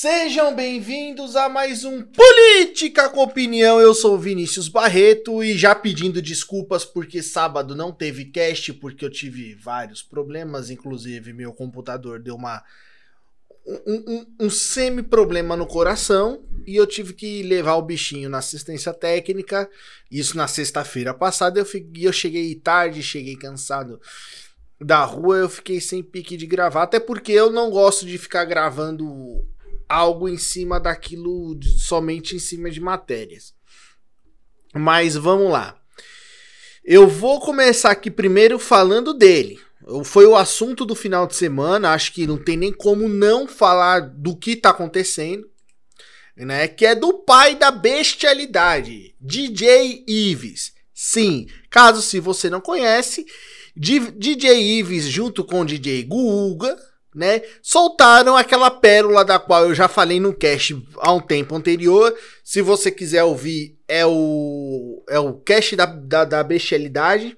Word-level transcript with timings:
Sejam 0.00 0.54
bem-vindos 0.54 1.34
a 1.34 1.48
mais 1.48 1.82
um 1.82 2.00
Política 2.02 3.08
com 3.08 3.20
Opinião. 3.20 3.80
Eu 3.80 3.92
sou 3.92 4.16
Vinícius 4.16 4.68
Barreto 4.68 5.42
e 5.42 5.58
já 5.58 5.74
pedindo 5.74 6.22
desculpas 6.22 6.84
porque 6.84 7.20
sábado 7.20 7.74
não 7.74 7.90
teve 7.90 8.26
cast 8.26 8.74
porque 8.74 9.04
eu 9.04 9.10
tive 9.10 9.56
vários 9.56 10.00
problemas, 10.00 10.70
inclusive 10.70 11.32
meu 11.32 11.52
computador 11.52 12.20
deu 12.20 12.36
uma 12.36 12.62
um, 13.66 14.04
um, 14.06 14.26
um 14.42 14.48
semi-problema 14.48 15.56
no 15.56 15.66
coração 15.66 16.44
e 16.64 16.76
eu 16.76 16.86
tive 16.86 17.12
que 17.12 17.42
levar 17.42 17.74
o 17.74 17.82
bichinho 17.82 18.30
na 18.30 18.38
assistência 18.38 18.94
técnica. 18.94 19.68
Isso 20.08 20.36
na 20.36 20.46
sexta-feira 20.46 21.12
passada. 21.12 21.58
Eu, 21.58 21.66
eu 21.96 22.12
cheguei 22.12 22.54
tarde, 22.54 23.02
cheguei 23.02 23.34
cansado 23.34 24.00
da 24.80 25.02
rua, 25.02 25.38
eu 25.38 25.48
fiquei 25.48 25.80
sem 25.80 26.04
pique 26.04 26.36
de 26.36 26.46
gravar, 26.46 26.84
até 26.84 27.00
porque 27.00 27.32
eu 27.32 27.50
não 27.50 27.68
gosto 27.68 28.06
de 28.06 28.16
ficar 28.16 28.44
gravando 28.44 29.44
algo 29.88 30.28
em 30.28 30.36
cima 30.36 30.78
daquilo, 30.78 31.58
somente 31.78 32.36
em 32.36 32.38
cima 32.38 32.70
de 32.70 32.80
matérias. 32.80 33.54
Mas 34.74 35.16
vamos 35.16 35.50
lá. 35.50 35.80
Eu 36.84 37.08
vou 37.08 37.40
começar 37.40 37.90
aqui 37.90 38.10
primeiro 38.10 38.58
falando 38.58 39.12
dele. 39.14 39.58
Foi 40.04 40.26
o 40.26 40.36
assunto 40.36 40.84
do 40.84 40.94
final 40.94 41.26
de 41.26 41.34
semana, 41.34 41.92
acho 41.92 42.12
que 42.12 42.26
não 42.26 42.36
tem 42.36 42.56
nem 42.56 42.72
como 42.72 43.08
não 43.08 43.46
falar 43.46 44.00
do 44.00 44.36
que 44.36 44.54
tá 44.54 44.70
acontecendo, 44.70 45.48
né? 46.36 46.68
Que 46.68 46.84
é 46.86 46.94
do 46.94 47.14
pai 47.14 47.54
da 47.54 47.70
bestialidade, 47.70 49.14
DJ 49.20 50.04
Ives. 50.06 50.72
Sim, 50.92 51.46
caso 51.70 52.02
se 52.02 52.20
você 52.20 52.50
não 52.50 52.60
conhece, 52.60 53.24
DJ 53.74 54.78
Ives 54.78 55.04
junto 55.04 55.44
com 55.44 55.64
DJ 55.64 56.02
Guga, 56.02 56.76
né, 57.18 57.42
soltaram 57.60 58.36
aquela 58.36 58.70
pérola 58.70 59.24
da 59.24 59.40
qual 59.40 59.64
eu 59.64 59.74
já 59.74 59.88
falei 59.88 60.20
no 60.20 60.32
cast 60.32 60.80
há 60.98 61.12
um 61.12 61.20
tempo 61.20 61.56
anterior. 61.56 62.16
Se 62.44 62.62
você 62.62 62.92
quiser 62.92 63.24
ouvir, 63.24 63.76
é 63.88 64.06
o, 64.06 65.02
é 65.08 65.18
o 65.18 65.34
cast 65.34 65.74
da, 65.74 65.84
da, 65.84 66.24
da 66.24 66.44
bestialidade, 66.44 67.36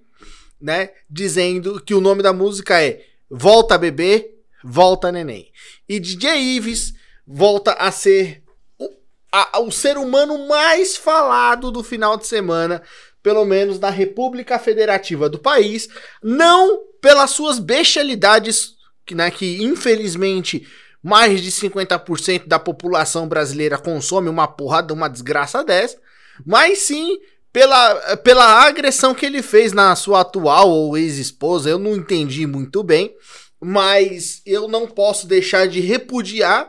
né, 0.60 0.90
dizendo 1.08 1.80
que 1.82 1.94
o 1.94 2.00
nome 2.00 2.22
da 2.22 2.30
música 2.30 2.82
é 2.84 3.02
Volta 3.30 3.78
Bebê, 3.78 4.34
Volta 4.62 5.10
Neném. 5.10 5.50
E 5.88 5.98
DJ 5.98 6.56
Ives 6.56 6.92
volta 7.26 7.72
a 7.72 7.90
ser 7.90 8.42
o, 8.78 8.86
a, 9.32 9.60
o 9.60 9.72
ser 9.72 9.96
humano 9.96 10.46
mais 10.46 10.94
falado 10.94 11.70
do 11.70 11.82
final 11.82 12.18
de 12.18 12.26
semana, 12.26 12.82
pelo 13.22 13.46
menos 13.46 13.80
na 13.80 13.88
República 13.88 14.58
Federativa 14.58 15.26
do 15.26 15.38
país, 15.38 15.88
não 16.22 16.82
pelas 17.00 17.30
suas 17.30 17.58
bestialidades 17.58 18.78
né, 19.14 19.30
que 19.30 19.62
infelizmente 19.62 20.66
mais 21.02 21.40
de 21.40 21.50
50% 21.50 22.46
da 22.46 22.58
população 22.58 23.26
brasileira 23.26 23.78
consome 23.78 24.28
uma 24.28 24.46
porrada, 24.46 24.92
uma 24.92 25.08
desgraça 25.08 25.64
dessa, 25.64 25.98
mas 26.44 26.78
sim 26.80 27.18
pela, 27.52 28.16
pela 28.18 28.64
agressão 28.64 29.14
que 29.14 29.26
ele 29.26 29.42
fez 29.42 29.72
na 29.72 29.94
sua 29.96 30.20
atual 30.20 30.70
ou 30.70 30.96
ex-esposa. 30.96 31.70
Eu 31.70 31.78
não 31.78 31.96
entendi 31.96 32.46
muito 32.46 32.82
bem, 32.82 33.14
mas 33.60 34.42
eu 34.46 34.68
não 34.68 34.86
posso 34.86 35.26
deixar 35.26 35.66
de 35.66 35.80
repudiar 35.80 36.68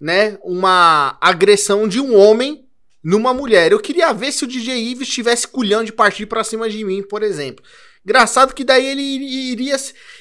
né, 0.00 0.38
uma 0.42 1.16
agressão 1.20 1.88
de 1.88 2.00
um 2.00 2.16
homem 2.16 2.64
numa 3.02 3.32
mulher. 3.32 3.72
Eu 3.72 3.80
queria 3.80 4.12
ver 4.12 4.32
se 4.32 4.44
o 4.44 4.46
DJ 4.46 4.76
Ives 4.90 5.08
tivesse 5.08 5.48
culhão 5.48 5.82
de 5.82 5.92
partir 5.92 6.26
para 6.26 6.44
cima 6.44 6.68
de 6.68 6.84
mim, 6.84 7.02
por 7.02 7.22
exemplo. 7.22 7.64
Engraçado 8.04 8.54
que 8.54 8.64
daí 8.64 8.86
ele 8.86 9.02
iria, 9.02 9.76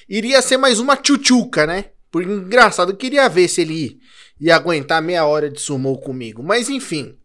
iria 0.08 0.42
ser 0.42 0.58
mais 0.58 0.80
uma 0.80 0.96
tchutchuca, 0.96 1.66
né? 1.66 1.92
Por 2.12 2.24
engraçado, 2.24 2.92
eu 2.92 2.98
queria 2.98 3.28
ver 3.28 3.48
se 3.48 3.62
ele 3.62 4.00
ia 4.40 4.56
aguentar 4.56 5.02
meia 5.02 5.26
hora 5.26 5.50
de 5.50 5.60
sumô 5.60 5.98
comigo. 5.98 6.42
Mas 6.42 6.70
enfim, 6.70 7.18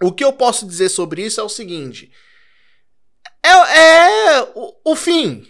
o 0.00 0.12
que 0.12 0.24
eu 0.24 0.32
posso 0.32 0.66
dizer 0.66 0.88
sobre 0.88 1.24
isso 1.24 1.40
é 1.40 1.44
o 1.44 1.48
seguinte: 1.48 2.10
é, 3.42 3.50
é 3.50 4.42
o, 4.54 4.92
o 4.92 4.96
fim. 4.96 5.46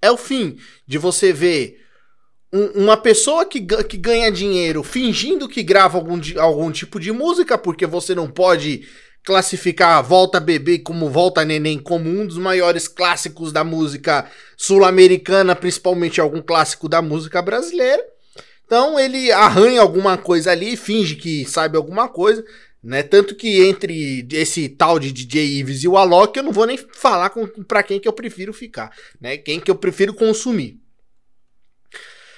É 0.00 0.10
o 0.10 0.16
fim 0.16 0.58
de 0.86 0.98
você 0.98 1.32
ver 1.32 1.82
um, 2.52 2.84
uma 2.84 2.96
pessoa 2.96 3.44
que, 3.46 3.60
que 3.60 3.96
ganha 3.96 4.30
dinheiro 4.30 4.82
fingindo 4.82 5.48
que 5.48 5.62
grava 5.62 5.96
algum, 5.96 6.20
algum 6.38 6.70
tipo 6.70 7.00
de 7.00 7.10
música, 7.10 7.56
porque 7.56 7.86
você 7.86 8.14
não 8.14 8.30
pode 8.30 8.86
classificar 9.24 10.04
Volta 10.04 10.38
Bebê 10.38 10.78
como 10.78 11.08
Volta 11.08 11.44
Neném 11.44 11.78
como 11.78 12.08
um 12.10 12.26
dos 12.26 12.36
maiores 12.36 12.86
clássicos 12.86 13.50
da 13.50 13.64
música 13.64 14.30
sul-americana, 14.56 15.56
principalmente 15.56 16.20
algum 16.20 16.42
clássico 16.42 16.88
da 16.88 17.00
música 17.00 17.40
brasileira. 17.40 18.04
Então 18.66 19.00
ele 19.00 19.32
arranha 19.32 19.80
alguma 19.80 20.18
coisa 20.18 20.50
ali, 20.50 20.76
finge 20.76 21.16
que 21.16 21.44
sabe 21.46 21.76
alguma 21.76 22.06
coisa, 22.06 22.44
né? 22.82 23.02
Tanto 23.02 23.34
que 23.34 23.62
entre 23.62 24.26
esse 24.30 24.68
tal 24.68 24.98
de 24.98 25.10
DJ 25.10 25.58
Ives 25.58 25.82
e 25.82 25.88
o 25.88 25.96
Alok, 25.96 26.36
eu 26.36 26.42
não 26.42 26.52
vou 26.52 26.66
nem 26.66 26.76
falar 26.76 27.30
com, 27.30 27.46
pra 27.46 27.82
quem 27.82 27.98
que 27.98 28.06
eu 28.06 28.12
prefiro 28.12 28.52
ficar, 28.52 28.94
né? 29.18 29.38
Quem 29.38 29.58
que 29.58 29.70
eu 29.70 29.74
prefiro 29.74 30.12
consumir. 30.12 30.78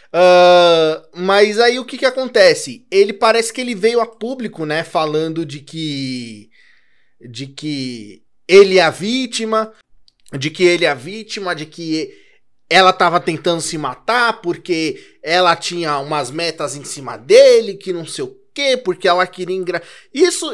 Uh, 0.08 1.02
mas 1.14 1.58
aí 1.58 1.80
o 1.80 1.84
que 1.84 1.98
que 1.98 2.06
acontece? 2.06 2.86
Ele 2.90 3.12
parece 3.12 3.52
que 3.52 3.60
ele 3.60 3.74
veio 3.74 4.00
a 4.00 4.06
público, 4.06 4.64
né? 4.64 4.84
Falando 4.84 5.44
de 5.44 5.60
que 5.60 6.48
de 7.20 7.46
que 7.46 8.22
ele 8.48 8.78
é 8.78 8.82
a 8.82 8.90
vítima, 8.90 9.72
de 10.32 10.50
que 10.50 10.64
ele 10.64 10.84
é 10.84 10.88
a 10.88 10.94
vítima, 10.94 11.54
de 11.54 11.66
que 11.66 12.12
ela 12.68 12.90
estava 12.90 13.20
tentando 13.20 13.60
se 13.60 13.78
matar 13.78 14.40
porque 14.40 15.18
ela 15.22 15.54
tinha 15.54 15.98
umas 15.98 16.30
metas 16.30 16.76
em 16.76 16.84
cima 16.84 17.16
dele, 17.16 17.74
que 17.74 17.92
não 17.92 18.06
sei 18.06 18.24
o 18.24 18.36
quê, 18.52 18.76
porque 18.76 19.06
ela 19.06 19.26
queria 19.26 19.56
engra... 19.56 19.82
Isso 20.12 20.52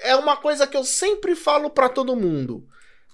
é 0.00 0.14
uma 0.16 0.36
coisa 0.36 0.66
que 0.66 0.76
eu 0.76 0.84
sempre 0.84 1.34
falo 1.34 1.70
para 1.70 1.88
todo 1.88 2.16
mundo. 2.16 2.66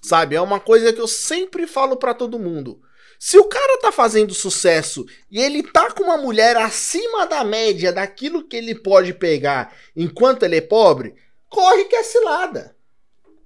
Sabe? 0.02 0.36
É 0.36 0.40
uma 0.40 0.60
coisa 0.60 0.92
que 0.92 1.00
eu 1.00 1.08
sempre 1.08 1.66
falo 1.66 1.96
para 1.96 2.14
todo 2.14 2.38
mundo. 2.38 2.80
Se 3.18 3.38
o 3.38 3.44
cara 3.44 3.80
tá 3.80 3.90
fazendo 3.90 4.34
sucesso 4.34 5.06
e 5.30 5.40
ele 5.40 5.62
tá 5.62 5.90
com 5.90 6.04
uma 6.04 6.18
mulher 6.18 6.56
acima 6.58 7.26
da 7.26 7.42
média 7.42 7.90
daquilo 7.90 8.46
que 8.46 8.56
ele 8.56 8.74
pode 8.74 9.14
pegar 9.14 9.74
enquanto 9.96 10.42
ele 10.42 10.56
é 10.56 10.60
pobre, 10.60 11.14
corre 11.48 11.86
que 11.86 11.96
é 11.96 12.02
cilada 12.02 12.75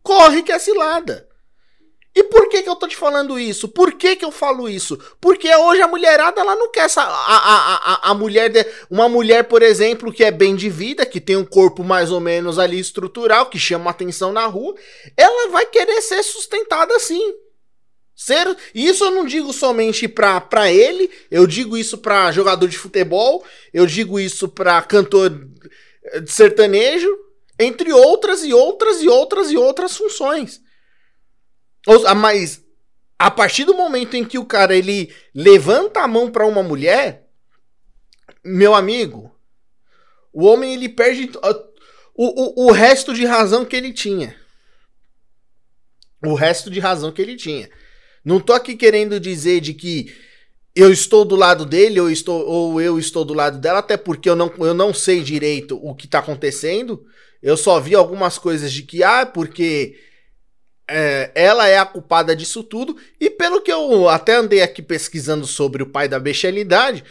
corre 0.02 0.42
que 0.42 0.52
é 0.52 0.58
cilada. 0.58 1.28
E 2.14 2.24
por 2.24 2.48
que, 2.48 2.62
que 2.62 2.68
eu 2.68 2.74
tô 2.74 2.88
te 2.88 2.96
falando 2.96 3.38
isso? 3.38 3.68
Por 3.68 3.92
que, 3.92 4.16
que 4.16 4.24
eu 4.24 4.32
falo 4.32 4.68
isso? 4.68 4.98
Porque 5.20 5.54
hoje 5.54 5.80
a 5.80 5.86
mulherada 5.86 6.40
ela 6.40 6.56
não 6.56 6.70
quer 6.70 6.86
essa. 6.86 7.02
A, 7.02 7.06
a, 7.06 7.76
a, 7.76 8.10
a 8.10 8.14
mulher. 8.14 8.50
De, 8.50 8.66
uma 8.90 9.08
mulher, 9.08 9.44
por 9.44 9.62
exemplo, 9.62 10.12
que 10.12 10.24
é 10.24 10.30
bem 10.30 10.56
de 10.56 10.68
vida, 10.68 11.06
que 11.06 11.20
tem 11.20 11.36
um 11.36 11.44
corpo 11.44 11.84
mais 11.84 12.10
ou 12.10 12.18
menos 12.18 12.58
ali 12.58 12.80
estrutural, 12.80 13.46
que 13.46 13.60
chama 13.60 13.90
atenção 13.90 14.32
na 14.32 14.44
rua, 14.46 14.74
ela 15.16 15.50
vai 15.50 15.66
querer 15.66 16.02
ser 16.02 16.22
sustentada 16.24 16.94
assim. 16.96 17.22
Ser, 18.14 18.54
isso 18.74 19.04
eu 19.04 19.12
não 19.12 19.24
digo 19.24 19.52
somente 19.52 20.06
pra, 20.06 20.40
pra 20.40 20.70
ele, 20.70 21.10
eu 21.30 21.46
digo 21.46 21.78
isso 21.78 21.96
pra 21.96 22.32
jogador 22.32 22.68
de 22.68 22.76
futebol, 22.76 23.42
eu 23.72 23.86
digo 23.86 24.20
isso 24.20 24.46
pra 24.46 24.82
cantor 24.82 25.30
de 26.22 26.30
sertanejo, 26.30 27.08
entre 27.60 27.92
outras 27.92 28.42
e 28.42 28.52
outras 28.52 29.02
e 29.02 29.08
outras 29.08 29.50
e 29.50 29.56
outras 29.56 29.96
funções. 29.96 30.60
Mas 32.16 32.64
a 33.18 33.30
partir 33.30 33.64
do 33.64 33.74
momento 33.74 34.14
em 34.14 34.24
que 34.24 34.38
o 34.38 34.46
cara 34.46 34.74
ele 34.74 35.14
levanta 35.34 36.00
a 36.00 36.08
mão 36.08 36.30
para 36.30 36.46
uma 36.46 36.62
mulher, 36.62 37.28
meu 38.42 38.74
amigo, 38.74 39.34
o 40.32 40.44
homem 40.46 40.72
ele 40.72 40.88
perde 40.88 41.30
o, 42.14 42.64
o, 42.64 42.68
o 42.68 42.72
resto 42.72 43.12
de 43.12 43.24
razão 43.26 43.64
que 43.64 43.76
ele 43.76 43.92
tinha. 43.92 44.34
O 46.24 46.34
resto 46.34 46.70
de 46.70 46.80
razão 46.80 47.12
que 47.12 47.20
ele 47.20 47.36
tinha. 47.36 47.70
Não 48.24 48.40
tô 48.40 48.52
aqui 48.52 48.76
querendo 48.76 49.20
dizer 49.20 49.60
de 49.60 49.74
que 49.74 50.14
eu 50.74 50.92
estou 50.92 51.24
do 51.24 51.34
lado 51.34 51.66
dele 51.66 52.00
ou, 52.00 52.10
estou, 52.10 52.46
ou 52.46 52.80
eu 52.80 52.98
estou 52.98 53.24
do 53.24 53.34
lado 53.34 53.58
dela, 53.58 53.80
até 53.80 53.96
porque 53.96 54.30
eu 54.30 54.36
não, 54.36 54.52
eu 54.58 54.72
não 54.74 54.94
sei 54.94 55.22
direito 55.22 55.78
o 55.82 55.94
que 55.94 56.06
está 56.06 56.20
acontecendo. 56.20 57.04
Eu 57.42 57.56
só 57.56 57.80
vi 57.80 57.94
algumas 57.94 58.38
coisas 58.38 58.72
de 58.72 58.82
que, 58.82 59.02
ah, 59.02 59.24
porque 59.24 59.96
é, 60.88 61.30
ela 61.34 61.68
é 61.68 61.78
a 61.78 61.86
culpada 61.86 62.34
disso 62.34 62.62
tudo. 62.62 62.96
E 63.18 63.30
pelo 63.30 63.60
que 63.62 63.72
eu 63.72 64.08
até 64.08 64.36
andei 64.36 64.60
aqui 64.60 64.82
pesquisando 64.82 65.46
sobre 65.46 65.82
o 65.82 65.86
pai 65.86 66.08
da 66.08 66.18
bestialidade, 66.18 67.04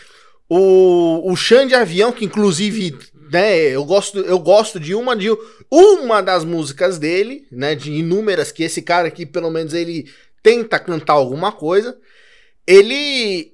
o, 0.49 1.31
o 1.31 1.35
Xande 1.35 1.73
Avião, 1.73 2.11
que 2.11 2.25
inclusive, 2.25 2.97
né, 3.31 3.57
eu 3.69 3.85
gosto, 3.85 4.19
eu 4.19 4.37
gosto 4.37 4.79
de 4.79 4.93
uma 4.93 5.15
de 5.15 5.29
uma 5.71 6.21
das 6.21 6.43
músicas 6.43 6.97
dele, 6.97 7.47
né, 7.51 7.75
de 7.75 7.91
inúmeras 7.91 8.51
que 8.51 8.63
esse 8.63 8.81
cara 8.81 9.07
aqui, 9.07 9.25
pelo 9.25 9.49
menos 9.49 9.73
ele 9.73 10.11
tenta 10.43 10.79
cantar 10.79 11.13
alguma 11.13 11.51
coisa. 11.51 11.97
Ele 12.67 13.53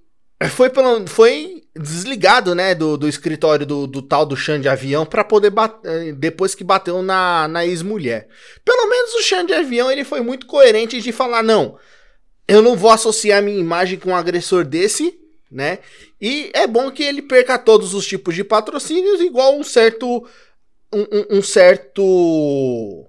foi, 0.49 0.69
pelo, 0.69 1.07
foi 1.07 1.54
desligado, 1.77 2.55
né, 2.55 2.73
do, 2.73 2.97
do 2.97 3.07
escritório 3.07 3.65
do, 3.65 3.85
do 3.85 4.01
tal 4.01 4.25
do 4.25 4.35
Xande 4.35 4.69
Avião 4.69 5.05
para 5.05 5.23
poder 5.23 5.49
bater, 5.49 6.13
depois 6.13 6.55
que 6.55 6.63
bateu 6.63 7.01
na, 7.01 7.47
na 7.47 7.65
ex-mulher. 7.65 8.27
Pelo 8.63 8.89
menos 8.89 9.13
o 9.15 9.21
Xande 9.21 9.53
Avião 9.53 9.91
ele 9.91 10.05
foi 10.05 10.21
muito 10.21 10.45
coerente 10.45 11.01
de 11.01 11.11
falar 11.11 11.43
não, 11.43 11.77
eu 12.47 12.61
não 12.61 12.75
vou 12.75 12.91
associar 12.91 13.41
minha 13.41 13.59
imagem 13.59 13.97
com 13.97 14.11
um 14.11 14.15
agressor 14.15 14.63
desse, 14.63 15.19
né? 15.51 15.79
E 16.21 16.51
é 16.53 16.67
bom 16.67 16.91
que 16.91 17.03
ele 17.03 17.21
perca 17.21 17.57
todos 17.57 17.93
os 17.93 18.05
tipos 18.05 18.35
de 18.35 18.43
patrocínios, 18.43 19.21
igual 19.21 19.57
um 19.57 19.63
certo. 19.63 20.27
Um, 20.93 21.01
um, 21.01 21.37
um 21.37 21.41
certo. 21.41 23.07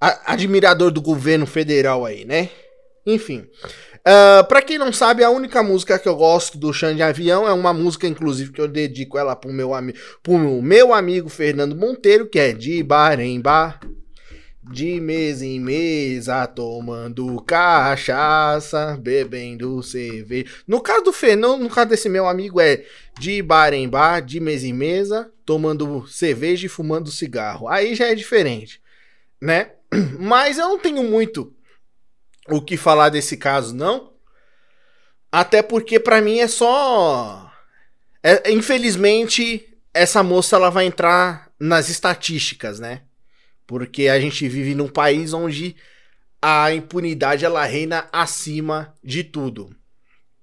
A, 0.00 0.32
admirador 0.32 0.90
do 0.90 1.00
governo 1.00 1.46
federal 1.46 2.04
aí, 2.04 2.24
né? 2.24 2.50
Enfim. 3.06 3.48
Uh, 4.06 4.46
pra 4.46 4.62
quem 4.62 4.78
não 4.78 4.92
sabe, 4.92 5.24
a 5.24 5.30
única 5.30 5.64
música 5.64 5.98
que 5.98 6.08
eu 6.08 6.14
gosto 6.14 6.56
do 6.56 6.72
Xande 6.72 7.02
Avião 7.02 7.48
é 7.48 7.52
uma 7.52 7.74
música, 7.74 8.06
inclusive, 8.06 8.52
que 8.52 8.60
eu 8.60 8.68
dedico 8.68 9.18
ela 9.18 9.34
pro 9.34 9.52
meu, 9.52 9.74
ami 9.74 9.94
pro 10.22 10.38
meu 10.38 10.94
amigo 10.94 11.28
Fernando 11.28 11.74
Monteiro, 11.74 12.28
que 12.28 12.38
é 12.38 12.52
De 12.52 12.84
Bar 12.84 13.18
em 13.18 13.40
Bar, 13.40 13.80
de 14.62 15.00
mesa 15.00 15.44
em 15.44 15.58
mesa, 15.58 16.46
tomando 16.46 17.40
cachaça, 17.42 18.96
bebendo 18.96 19.82
cerveja. 19.82 20.46
No 20.68 20.80
caso 20.80 21.02
do 21.02 21.12
Fernando, 21.12 21.62
no 21.62 21.68
caso 21.70 21.90
desse 21.90 22.08
meu 22.08 22.28
amigo, 22.28 22.60
é 22.60 22.84
de 23.18 23.42
bar 23.42 23.72
em 23.72 23.88
bar, 23.88 24.20
de 24.20 24.38
mesa 24.38 24.68
em 24.68 24.72
mesa, 24.72 25.32
tomando 25.44 26.06
cerveja 26.06 26.66
e 26.66 26.68
fumando 26.68 27.10
cigarro. 27.10 27.66
Aí 27.66 27.96
já 27.96 28.06
é 28.06 28.14
diferente, 28.14 28.80
né? 29.40 29.72
Mas 30.18 30.58
eu 30.58 30.68
não 30.68 30.78
tenho 30.78 31.02
muito 31.02 31.55
o 32.48 32.60
que 32.60 32.76
falar 32.76 33.08
desse 33.08 33.36
caso, 33.36 33.74
não. 33.74 34.12
Até 35.30 35.62
porque 35.62 35.98
para 36.00 36.20
mim 36.20 36.38
é 36.38 36.48
só. 36.48 37.52
É, 38.22 38.50
infelizmente, 38.50 39.76
essa 39.92 40.22
moça 40.22 40.56
ela 40.56 40.70
vai 40.70 40.86
entrar 40.86 41.50
nas 41.58 41.88
estatísticas, 41.88 42.80
né? 42.80 43.02
Porque 43.66 44.08
a 44.08 44.20
gente 44.20 44.48
vive 44.48 44.74
num 44.74 44.88
país 44.88 45.32
onde 45.32 45.76
a 46.40 46.72
impunidade 46.72 47.44
ela 47.44 47.64
reina 47.64 48.08
acima 48.12 48.94
de 49.02 49.24
tudo. 49.24 49.74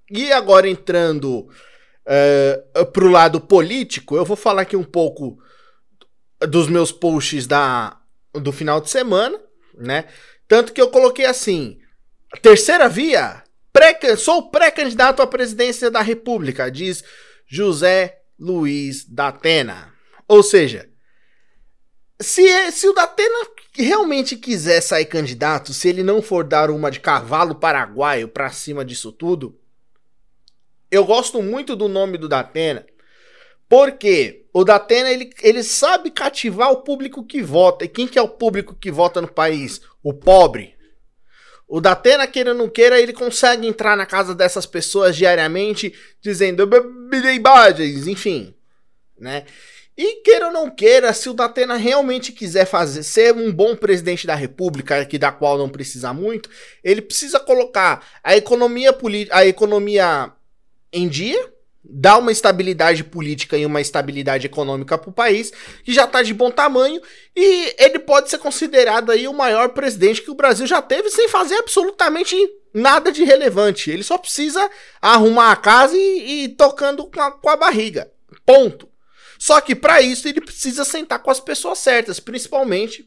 E 0.09 0.31
agora 0.31 0.69
entrando 0.69 1.47
uh, 1.47 2.85
pro 2.87 3.09
lado 3.09 3.39
político, 3.39 4.15
eu 4.15 4.25
vou 4.25 4.35
falar 4.35 4.63
aqui 4.63 4.75
um 4.75 4.83
pouco 4.83 5.41
dos 6.47 6.67
meus 6.67 6.91
posts 6.91 7.47
da, 7.47 7.97
do 8.33 8.51
final 8.51 8.81
de 8.81 8.89
semana, 8.89 9.39
né? 9.75 10.05
Tanto 10.47 10.73
que 10.73 10.81
eu 10.81 10.89
coloquei 10.89 11.25
assim: 11.25 11.79
Terceira 12.41 12.89
via, 12.89 13.43
pré, 13.71 13.97
sou 14.17 14.49
pré-candidato 14.49 15.21
à 15.21 15.27
presidência 15.27 15.89
da 15.89 16.01
República, 16.01 16.69
diz 16.69 17.03
José 17.47 18.21
Luiz 18.39 19.05
da 19.05 19.27
Atena. 19.27 19.93
Ou 20.27 20.41
seja, 20.41 20.89
se, 22.19 22.71
se 22.71 22.87
o 22.87 22.93
Datena 22.93 23.47
realmente 23.75 24.35
quiser 24.35 24.81
sair 24.81 25.05
candidato, 25.05 25.73
se 25.73 25.89
ele 25.89 26.03
não 26.03 26.21
for 26.21 26.43
dar 26.43 26.69
uma 26.69 26.89
de 26.89 26.99
cavalo 26.99 27.55
paraguaio 27.55 28.27
pra 28.27 28.49
cima 28.49 28.83
disso 28.83 29.11
tudo, 29.11 29.59
eu 30.89 31.05
gosto 31.05 31.41
muito 31.41 31.75
do 31.75 31.87
nome 31.87 32.17
do 32.17 32.29
Datena, 32.29 32.85
porque 33.67 34.45
o 34.53 34.63
Datena 34.63 35.09
ele, 35.09 35.31
ele 35.41 35.63
sabe 35.63 36.11
cativar 36.11 36.71
o 36.71 36.83
público 36.83 37.23
que 37.25 37.41
vota. 37.41 37.85
E 37.85 37.87
quem 37.87 38.07
que 38.07 38.19
é 38.19 38.21
o 38.21 38.29
público 38.29 38.75
que 38.75 38.91
vota 38.91 39.19
no 39.19 39.27
país? 39.27 39.81
O 40.03 40.13
pobre, 40.13 40.72
o 41.67 41.81
Datena, 41.81 42.27
queira 42.27 42.51
ou 42.51 42.57
não 42.57 42.69
queira, 42.69 42.99
ele 42.99 43.13
consegue 43.13 43.67
entrar 43.67 43.97
na 43.97 44.05
casa 44.05 44.35
dessas 44.35 44.65
pessoas 44.65 45.15
diariamente, 45.15 45.93
dizendo 46.21 46.69
imagens, 47.33 48.07
enfim, 48.07 48.53
né? 49.17 49.45
E 49.95 50.21
queira 50.23 50.47
ou 50.47 50.53
não 50.53 50.71
queira, 50.71 51.13
se 51.13 51.29
o 51.29 51.33
Datena 51.33 51.75
realmente 51.75 52.31
quiser 52.31 52.65
fazer 52.65 53.03
ser 53.03 53.33
um 53.35 53.51
bom 53.51 53.75
presidente 53.75 54.25
da 54.25 54.33
República, 54.33 55.05
que 55.05 55.19
da 55.19 55.31
qual 55.31 55.55
não 55.55 55.69
precisa 55.69 56.11
muito, 56.11 56.49
ele 56.83 57.01
precisa 57.01 57.39
colocar 57.39 58.03
a 58.23 58.35
economia 58.35 58.95
a 59.29 59.45
economia 59.45 60.31
em 60.91 61.07
dia, 61.07 61.52
dá 61.83 62.17
uma 62.17 62.31
estabilidade 62.31 63.03
política 63.03 63.57
e 63.57 63.65
uma 63.65 63.81
estabilidade 63.81 64.45
econômica 64.45 64.97
para 64.97 65.09
o 65.09 65.13
país, 65.13 65.51
que 65.83 65.93
já 65.93 66.05
está 66.05 66.23
de 66.23 66.33
bom 66.33 66.49
tamanho, 66.49 67.01
e 67.35 67.75
ele 67.77 67.99
pode 67.99 68.29
ser 68.29 68.37
considerado 68.37 69.11
aí 69.11 69.27
o 69.27 69.33
maior 69.33 69.69
presidente 69.69 70.21
que 70.21 70.31
o 70.31 70.35
Brasil 70.35 70.65
já 70.65 70.81
teve 70.81 71.09
sem 71.09 71.27
fazer 71.27 71.55
absolutamente 71.55 72.35
nada 72.73 73.11
de 73.11 73.23
relevante. 73.23 73.91
Ele 73.91 74.03
só 74.03 74.17
precisa 74.17 74.69
arrumar 75.01 75.51
a 75.51 75.55
casa 75.57 75.97
e, 75.97 76.45
e 76.45 76.49
tocando 76.49 77.05
com 77.05 77.21
a, 77.21 77.31
com 77.31 77.49
a 77.49 77.57
barriga. 77.57 78.09
Ponto. 78.45 78.87
Só 79.37 79.59
que 79.59 79.75
para 79.75 80.01
isso 80.01 80.25
ele 80.27 80.39
precisa 80.39 80.85
sentar 80.85 81.19
com 81.19 81.29
as 81.29 81.39
pessoas 81.39 81.79
certas, 81.79 82.17
principalmente 82.17 83.05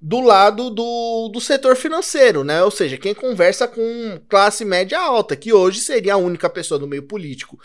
do 0.00 0.20
lado 0.20 0.70
do, 0.70 1.28
do 1.32 1.40
setor 1.40 1.76
financeiro, 1.76 2.44
né? 2.44 2.62
Ou 2.62 2.70
seja, 2.70 2.98
quem 2.98 3.14
conversa 3.14 3.66
com 3.66 4.20
classe 4.28 4.64
média 4.64 5.00
alta, 5.00 5.36
que 5.36 5.52
hoje 5.52 5.80
seria 5.80 6.14
a 6.14 6.18
única 6.18 6.50
pessoa 6.50 6.78
do 6.78 6.86
meio 6.86 7.02
político 7.02 7.58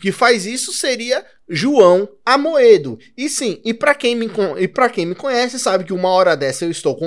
que 0.00 0.12
faz 0.12 0.46
isso 0.46 0.72
seria 0.72 1.24
João 1.48 2.08
Amoedo. 2.24 2.98
E 3.16 3.28
sim, 3.28 3.60
e 3.64 3.72
para 3.72 3.94
quem 3.94 4.14
me 4.14 4.30
e 4.58 4.68
para 4.68 4.88
quem 4.88 5.06
me 5.06 5.14
conhece 5.14 5.58
sabe 5.58 5.84
que 5.84 5.92
uma 5.92 6.08
hora 6.08 6.36
dessa 6.36 6.64
eu 6.64 6.70
estou 6.70 6.98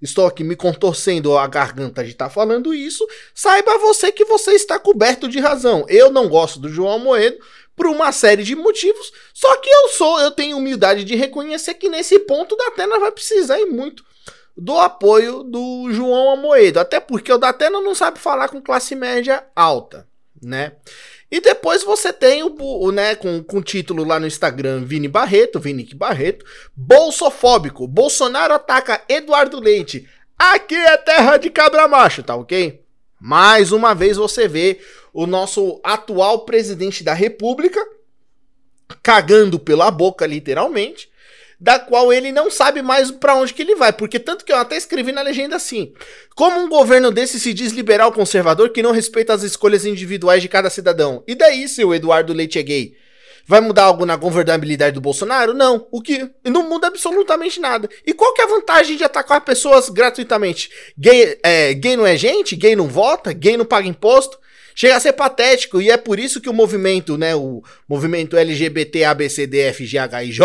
estou 0.00 0.26
aqui 0.26 0.44
me 0.44 0.56
contorcendo 0.56 1.36
a 1.36 1.46
garganta 1.46 2.04
de 2.04 2.10
estar 2.10 2.26
tá 2.26 2.30
falando 2.30 2.74
isso. 2.74 3.06
Saiba 3.34 3.78
você 3.78 4.12
que 4.12 4.24
você 4.24 4.52
está 4.52 4.78
coberto 4.78 5.28
de 5.28 5.40
razão. 5.40 5.84
Eu 5.88 6.10
não 6.10 6.28
gosto 6.28 6.58
do 6.60 6.68
João 6.68 6.94
Amoedo 6.94 7.38
por 7.74 7.86
uma 7.86 8.10
série 8.10 8.42
de 8.42 8.56
motivos, 8.56 9.12
só 9.32 9.56
que 9.58 9.70
eu 9.70 9.88
sou, 9.90 10.18
eu 10.20 10.32
tenho 10.32 10.56
humildade 10.56 11.04
de 11.04 11.14
reconhecer 11.14 11.74
que 11.74 11.88
nesse 11.88 12.18
ponto 12.18 12.56
da 12.56 12.66
Atena 12.66 12.98
vai 12.98 13.12
precisar 13.12 13.60
ir 13.60 13.66
muito 13.66 14.02
do 14.58 14.76
apoio 14.76 15.44
do 15.44 15.88
João 15.92 16.32
Amoedo, 16.32 16.80
até 16.80 16.98
porque 16.98 17.32
o 17.32 17.38
Datena 17.38 17.80
não 17.80 17.94
sabe 17.94 18.18
falar 18.18 18.48
com 18.48 18.60
classe 18.60 18.96
média 18.96 19.44
alta, 19.54 20.08
né? 20.42 20.72
E 21.30 21.40
depois 21.40 21.84
você 21.84 22.12
tem 22.12 22.42
o, 22.42 22.56
o 22.58 22.90
né, 22.90 23.14
com, 23.14 23.42
com 23.44 23.62
título 23.62 24.02
lá 24.02 24.18
no 24.18 24.26
Instagram, 24.26 24.84
Vini 24.84 25.06
Barreto, 25.06 25.60
Vinique 25.60 25.94
Barreto, 25.94 26.44
bolsofóbico, 26.74 27.86
Bolsonaro 27.86 28.52
ataca 28.52 29.02
Eduardo 29.08 29.60
Leite. 29.60 30.08
Aqui 30.36 30.74
é 30.74 30.96
terra 30.96 31.36
de 31.36 31.50
cabra 31.50 31.86
macho, 31.86 32.22
tá 32.22 32.34
ok? 32.34 32.82
Mais 33.20 33.70
uma 33.70 33.94
vez 33.94 34.16
você 34.16 34.48
vê 34.48 34.80
o 35.12 35.26
nosso 35.26 35.80
atual 35.84 36.44
presidente 36.44 37.04
da 37.04 37.12
república 37.12 37.80
cagando 39.02 39.58
pela 39.58 39.90
boca, 39.90 40.26
literalmente, 40.26 41.10
da 41.60 41.78
qual 41.78 42.12
ele 42.12 42.30
não 42.30 42.50
sabe 42.50 42.82
mais 42.82 43.10
para 43.10 43.34
onde 43.34 43.52
que 43.52 43.62
ele 43.62 43.74
vai, 43.74 43.92
porque 43.92 44.18
tanto 44.18 44.44
que 44.44 44.52
eu 44.52 44.56
até 44.56 44.76
escrevi 44.76 45.10
na 45.10 45.22
legenda 45.22 45.56
assim: 45.56 45.92
como 46.36 46.60
um 46.60 46.68
governo 46.68 47.10
desse 47.10 47.40
se 47.40 47.52
diz 47.52 47.72
liberal 47.72 48.12
conservador 48.12 48.70
que 48.70 48.82
não 48.82 48.92
respeita 48.92 49.34
as 49.34 49.42
escolhas 49.42 49.84
individuais 49.84 50.40
de 50.40 50.48
cada 50.48 50.70
cidadão? 50.70 51.24
E 51.26 51.34
daí 51.34 51.68
se 51.68 51.84
o 51.84 51.94
Eduardo 51.94 52.32
Leite 52.32 52.58
é 52.58 52.62
gay? 52.62 52.96
Vai 53.48 53.62
mudar 53.62 53.84
algo 53.84 54.04
na 54.04 54.14
governabilidade 54.14 54.92
do 54.92 55.00
Bolsonaro? 55.00 55.54
Não. 55.54 55.86
O 55.90 56.02
que 56.02 56.30
não 56.44 56.68
muda 56.68 56.88
absolutamente 56.88 57.58
nada. 57.58 57.88
E 58.06 58.12
qual 58.12 58.34
que 58.34 58.42
é 58.42 58.44
a 58.44 58.48
vantagem 58.48 58.94
de 58.94 59.04
atacar 59.04 59.40
pessoas 59.40 59.88
gratuitamente? 59.88 60.70
Gay, 60.98 61.38
é, 61.42 61.72
gay 61.72 61.96
não 61.96 62.06
é 62.06 62.14
gente? 62.14 62.54
Gay 62.54 62.76
não 62.76 62.86
vota? 62.88 63.32
Gay 63.32 63.56
não 63.56 63.64
paga 63.64 63.88
imposto? 63.88 64.38
Chega 64.80 64.94
a 64.94 65.00
ser 65.00 65.12
patético, 65.14 65.80
e 65.80 65.90
é 65.90 65.96
por 65.96 66.20
isso 66.20 66.40
que 66.40 66.48
o 66.48 66.54
movimento, 66.54 67.18
né, 67.18 67.34
o 67.34 67.64
movimento 67.88 68.36
LGBT, 68.36 69.02
ABCDFGHIJ, 69.02 70.38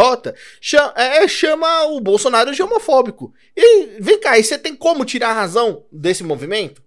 chama, 0.59 0.93
é, 0.97 1.27
chama 1.27 1.83
o 1.89 2.01
Bolsonaro 2.01 2.51
de 2.51 2.63
homofóbico. 2.63 3.31
E 3.55 4.01
vem 4.01 4.19
cá, 4.19 4.39
e 4.39 4.43
você 4.43 4.57
tem 4.57 4.75
como 4.75 5.05
tirar 5.05 5.29
a 5.29 5.33
razão 5.33 5.85
desse 5.91 6.23
movimento? 6.23 6.81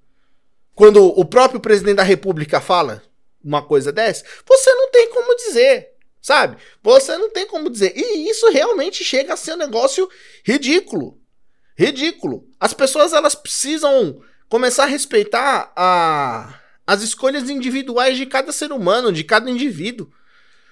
Quando 0.74 1.04
o 1.04 1.24
próprio 1.24 1.60
presidente 1.60 1.98
da 1.98 2.02
república 2.02 2.60
fala 2.60 3.00
uma 3.44 3.62
coisa 3.62 3.92
dessa, 3.92 4.24
você 4.44 4.74
não 4.74 4.90
tem 4.90 5.08
como 5.10 5.36
dizer, 5.36 5.90
sabe? 6.20 6.56
Você 6.82 7.16
não 7.16 7.30
tem 7.30 7.46
como 7.46 7.70
dizer. 7.70 7.92
E 7.94 8.28
isso 8.28 8.50
realmente 8.50 9.04
chega 9.04 9.34
a 9.34 9.36
ser 9.36 9.52
um 9.52 9.58
negócio 9.58 10.08
ridículo. 10.44 11.16
Ridículo. 11.78 12.44
As 12.58 12.74
pessoas 12.74 13.12
elas 13.12 13.36
precisam 13.36 14.20
começar 14.48 14.82
a 14.82 14.86
respeitar 14.86 15.72
a 15.76 16.65
as 16.86 17.02
escolhas 17.02 17.50
individuais 17.50 18.16
de 18.16 18.24
cada 18.26 18.52
ser 18.52 18.70
humano, 18.70 19.12
de 19.12 19.24
cada 19.24 19.50
indivíduo. 19.50 20.08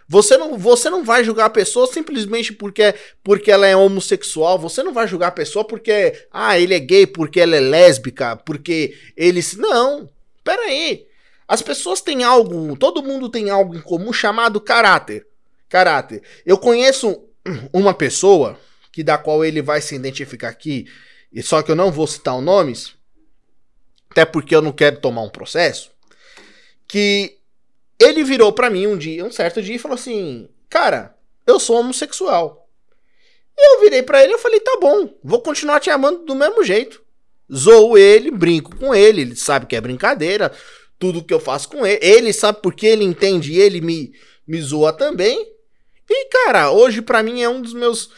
Você 0.06 0.37
não, 0.37 0.56
você 0.56 0.90
não 0.90 1.02
vai 1.02 1.25
julgar 1.25 1.47
a 1.47 1.50
pessoa 1.50 1.87
simplesmente 1.87 2.52
porque, 2.52 2.94
porque 3.23 3.50
ela 3.50 3.66
é 3.66 3.75
homossexual. 3.75 4.59
Você 4.59 4.83
não 4.83 4.92
vai 4.92 5.09
julgar 5.09 5.28
a 5.28 5.33
pessoa 5.33 5.64
porque, 5.64 6.26
ah, 6.30 6.59
ele 6.59 6.75
é 6.75 6.78
gay, 6.78 7.06
porque 7.06 7.40
ela 7.40 7.56
é 7.56 7.61
lésbica, 7.61 8.37
porque 8.37 8.97
ele. 9.16 9.40
Não, 9.56 10.09
pera 10.44 10.62
aí. 10.62 11.06
As 11.49 11.62
pessoas 11.62 12.00
têm 12.00 12.23
algo, 12.23 12.76
todo 12.76 13.02
mundo 13.02 13.28
tem 13.28 13.50
algo 13.50 13.75
em 13.75 13.80
comum 13.80 14.12
chamado 14.12 14.61
caráter. 14.61 15.26
Caráter. 15.68 16.23
Eu 16.44 16.59
conheço 16.59 17.25
uma 17.73 17.92
pessoa 17.92 18.59
que 18.92 19.02
da 19.02 19.18
qual 19.18 19.44
ele 19.44 19.61
vai 19.61 19.80
se 19.80 19.94
identificar 19.94 20.49
aqui, 20.49 20.87
e 21.33 21.42
só 21.42 21.62
que 21.62 21.71
eu 21.71 21.75
não 21.75 21.90
vou 21.90 22.06
citar 22.06 22.37
os 22.37 22.44
nomes, 22.44 22.92
até 24.09 24.25
porque 24.25 24.54
eu 24.54 24.62
não 24.62 24.71
quero 24.71 25.00
tomar 25.00 25.23
um 25.23 25.28
processo 25.28 25.93
que 26.87 27.38
ele 27.99 28.25
virou 28.25 28.53
para 28.53 28.71
mim 28.71 28.87
um 28.87 28.97
dia, 28.97 29.25
um 29.25 29.31
certo 29.31 29.62
dia, 29.62 29.76
e 29.76 29.79
falou 29.79 29.95
assim: 29.95 30.49
Cara, 30.69 31.17
eu 31.47 31.59
sou 31.59 31.76
homossexual. 31.76 32.69
E 33.57 33.75
eu 33.75 33.81
virei 33.81 34.03
para 34.03 34.23
ele 34.23 34.35
e 34.35 34.38
falei: 34.38 34.61
Tá 34.61 34.79
bom, 34.81 35.14
vou 35.23 35.41
continuar 35.41 35.81
te 35.81 35.91
amando 35.91 36.25
do 36.25 36.35
mesmo 36.35 36.62
jeito. 36.64 37.03
Zoo 37.53 37.97
ele, 37.97 38.31
brinco 38.31 38.76
com 38.76 38.95
ele, 38.95 39.21
ele 39.21 39.37
sabe 39.37 39.67
que 39.67 39.76
é 39.76 39.81
brincadeira, 39.81 40.53
tudo 40.99 41.23
que 41.23 41.35
eu 41.35 41.41
faço 41.41 41.69
com 41.69 41.87
ele. 41.87 41.99
Ele 42.03 42.33
sabe 42.33 42.61
porque 42.62 42.87
ele 42.87 43.05
entende 43.05 43.53
e 43.53 43.61
ele 43.61 43.81
me, 43.81 44.12
me 44.47 44.61
zoa 44.61 44.93
também. 44.93 45.53
E, 46.09 46.29
cara, 46.29 46.71
hoje 46.71 47.03
para 47.03 47.23
mim 47.23 47.43
é 47.43 47.49
um 47.49 47.61
dos 47.61 47.75
meus 47.75 48.11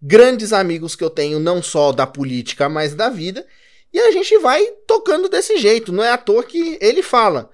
grandes 0.00 0.52
amigos 0.52 0.94
que 0.94 1.02
eu 1.02 1.10
tenho, 1.10 1.40
não 1.40 1.62
só 1.62 1.92
da 1.92 2.06
política, 2.06 2.68
mas 2.68 2.94
da 2.94 3.08
vida. 3.08 3.46
E 3.92 3.98
a 3.98 4.10
gente 4.10 4.36
vai 4.38 4.64
tocando 4.86 5.28
desse 5.28 5.56
jeito. 5.56 5.92
Não 5.92 6.04
é 6.04 6.10
à 6.10 6.18
toa 6.18 6.44
que 6.44 6.78
ele 6.80 7.02
fala. 7.02 7.50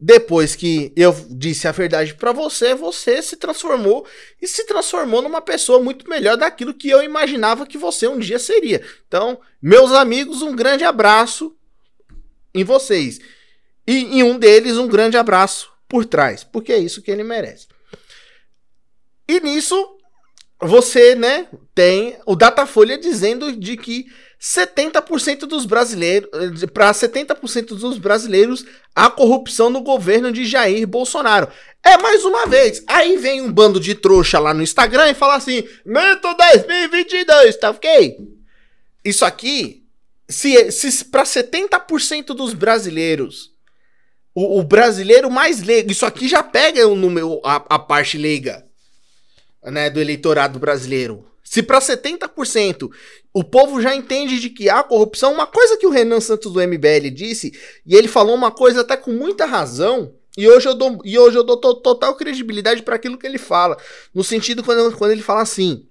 Depois 0.00 0.54
que 0.54 0.92
eu 0.94 1.12
disse 1.28 1.66
a 1.66 1.72
verdade 1.72 2.14
para 2.14 2.30
você, 2.30 2.72
você 2.72 3.20
se 3.20 3.36
transformou 3.36 4.06
e 4.40 4.46
se 4.46 4.64
transformou 4.64 5.20
numa 5.20 5.40
pessoa 5.40 5.82
muito 5.82 6.08
melhor 6.08 6.36
daquilo 6.36 6.72
que 6.72 6.88
eu 6.88 7.02
imaginava 7.02 7.66
que 7.66 7.76
você 7.76 8.06
um 8.06 8.18
dia 8.18 8.38
seria. 8.38 8.80
Então, 9.08 9.40
meus 9.60 9.90
amigos, 9.90 10.40
um 10.40 10.54
grande 10.54 10.84
abraço 10.84 11.56
em 12.54 12.62
vocês. 12.62 13.18
E 13.84 14.18
em 14.18 14.22
um 14.22 14.38
deles, 14.38 14.76
um 14.76 14.86
grande 14.86 15.16
abraço 15.16 15.68
por 15.88 16.04
trás, 16.04 16.44
porque 16.44 16.72
é 16.72 16.78
isso 16.78 17.02
que 17.02 17.10
ele 17.10 17.24
merece. 17.24 17.66
E 19.26 19.40
nisso, 19.40 19.98
você, 20.60 21.16
né, 21.16 21.48
tem 21.74 22.16
o 22.24 22.36
Datafolha 22.36 22.96
dizendo 22.96 23.50
de 23.56 23.76
que 23.76 24.06
70% 24.40 25.40
dos 25.40 25.66
brasileiros, 25.66 26.30
para 26.72 26.92
70% 26.92 27.76
dos 27.76 27.98
brasileiros, 27.98 28.64
a 28.94 29.10
corrupção 29.10 29.68
no 29.68 29.80
governo 29.80 30.30
de 30.30 30.46
Jair 30.46 30.86
Bolsonaro. 30.86 31.48
É 31.84 31.96
mais 31.96 32.24
uma 32.24 32.46
vez. 32.46 32.82
Aí 32.86 33.16
vem 33.16 33.42
um 33.42 33.52
bando 33.52 33.80
de 33.80 33.94
trouxa 33.94 34.38
lá 34.38 34.54
no 34.54 34.62
Instagram 34.62 35.10
e 35.10 35.14
fala 35.14 35.34
assim: 35.34 35.64
Mito 35.84 36.36
2022, 36.36 37.56
tá 37.56 37.70
ok? 37.70 38.16
Isso 39.04 39.24
aqui, 39.24 39.84
se, 40.28 40.70
se 40.70 41.04
para 41.06 41.24
70% 41.24 42.26
dos 42.26 42.54
brasileiros, 42.54 43.52
o, 44.34 44.60
o, 44.60 44.62
brasileiro 44.62 45.30
mais 45.30 45.62
leigo, 45.62 45.90
isso 45.90 46.06
aqui 46.06 46.28
já 46.28 46.42
pega 46.42 46.86
o 46.86 46.94
número, 46.94 47.40
a, 47.44 47.56
a 47.56 47.78
parte 47.78 48.16
leiga 48.16 48.64
né, 49.64 49.90
do 49.90 50.00
eleitorado 50.00 50.58
brasileiro. 50.58 51.26
Se 51.48 51.62
para 51.62 51.78
70% 51.78 52.90
o 53.32 53.42
povo 53.42 53.80
já 53.80 53.96
entende 53.96 54.38
de 54.38 54.50
que 54.50 54.68
há 54.68 54.82
corrupção, 54.82 55.32
uma 55.32 55.46
coisa 55.46 55.78
que 55.78 55.86
o 55.86 55.90
Renan 55.90 56.20
Santos 56.20 56.52
do 56.52 56.60
MBL 56.60 57.08
disse, 57.10 57.58
e 57.86 57.96
ele 57.96 58.06
falou 58.06 58.34
uma 58.34 58.50
coisa 58.50 58.82
até 58.82 58.98
com 58.98 59.12
muita 59.12 59.46
razão, 59.46 60.12
e 60.36 60.46
hoje 60.46 60.68
eu 60.68 60.74
dou, 60.74 60.98
e 61.06 61.18
hoje 61.18 61.38
eu 61.38 61.42
dou 61.42 61.56
total 61.56 62.14
credibilidade 62.16 62.82
para 62.82 62.96
aquilo 62.96 63.16
que 63.16 63.26
ele 63.26 63.38
fala, 63.38 63.78
no 64.14 64.22
sentido 64.22 64.62
quando, 64.62 64.94
quando 64.94 65.12
ele 65.12 65.22
fala 65.22 65.40
assim: 65.40 65.86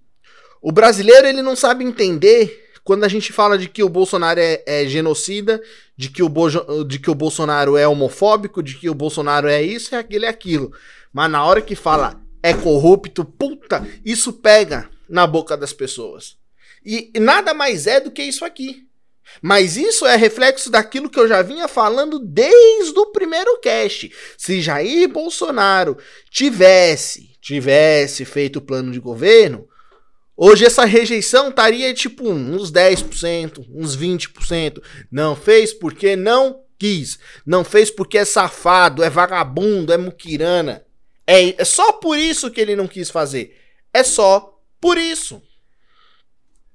o 0.62 0.72
brasileiro 0.72 1.26
ele 1.26 1.42
não 1.42 1.56
sabe 1.56 1.84
entender 1.84 2.70
quando 2.84 3.04
a 3.04 3.08
gente 3.08 3.34
fala 3.34 3.58
de 3.58 3.68
que 3.68 3.82
o 3.82 3.90
Bolsonaro 3.90 4.40
é, 4.40 4.62
é 4.64 4.86
genocida, 4.86 5.60
de 5.98 6.12
que, 6.12 6.22
o 6.22 6.30
Bo, 6.30 6.50
de 6.86 7.00
que 7.00 7.10
o 7.10 7.16
Bolsonaro 7.16 7.76
é 7.76 7.88
homofóbico, 7.88 8.62
de 8.62 8.76
que 8.76 8.92
o 8.92 8.94
Bolsonaro 8.94 9.48
é 9.48 9.64
isso, 9.64 9.96
é 9.96 9.98
aquilo, 9.98 10.26
é 10.26 10.28
aquilo. 10.28 10.72
Mas 11.12 11.32
na 11.32 11.44
hora 11.44 11.62
que 11.62 11.76
fala 11.76 12.22
é 12.44 12.54
corrupto, 12.54 13.26
puta, 13.26 13.86
isso 14.06 14.32
pega 14.32 14.88
na 15.10 15.26
boca 15.26 15.56
das 15.56 15.74
pessoas. 15.74 16.38
E 16.86 17.12
nada 17.20 17.54
mais 17.54 17.88
é 17.88 18.00
do 18.00 18.12
que 18.12 18.24
isso 18.24 18.46
aqui. 18.46 18.88
Mas 19.42 19.78
isso 19.78 20.06
é 20.06 20.16
reflexo 20.16 20.70
daquilo 20.70 21.10
que 21.10 21.20
eu 21.20 21.28
já 21.28 21.42
vinha 21.42 21.68
falando 21.68 22.20
desde 22.20 22.98
o 22.98 23.08
primeiro 23.08 23.60
cast. 23.60 24.12
Se 24.38 24.62
Jair 24.62 25.08
Bolsonaro 25.10 25.98
tivesse, 26.32 27.32
tivesse 27.42 28.26
feito 28.26 28.58
o 28.58 28.62
plano 28.62 28.92
de 28.92 29.00
governo, 29.00 29.68
hoje 30.36 30.66
essa 30.66 30.86
rejeição 30.86 31.50
estaria 31.50 31.94
tipo 31.94 32.28
uns 32.30 32.72
10%, 32.72 33.66
uns 33.70 33.98
20%. 33.98 34.82
Não 35.12 35.36
fez 35.36 35.74
porque 35.74 36.16
não 36.16 36.62
quis. 36.80 37.20
Não 37.46 37.64
fez 37.64 37.92
porque 37.92 38.18
é 38.18 38.26
safado, 38.26 39.04
é 39.04 39.10
vagabundo, 39.10 39.94
é 39.94 39.98
muquirana. 39.98 40.86
É, 41.26 41.62
é 41.62 41.66
só 41.66 41.92
por 41.92 42.18
isso 42.18 42.50
que 42.50 42.62
ele 42.62 42.76
não 42.76 42.88
quis 42.88 43.10
fazer. 43.10 43.56
É 43.94 44.04
só 44.04 44.57
por 44.88 44.98
isso. 44.98 45.42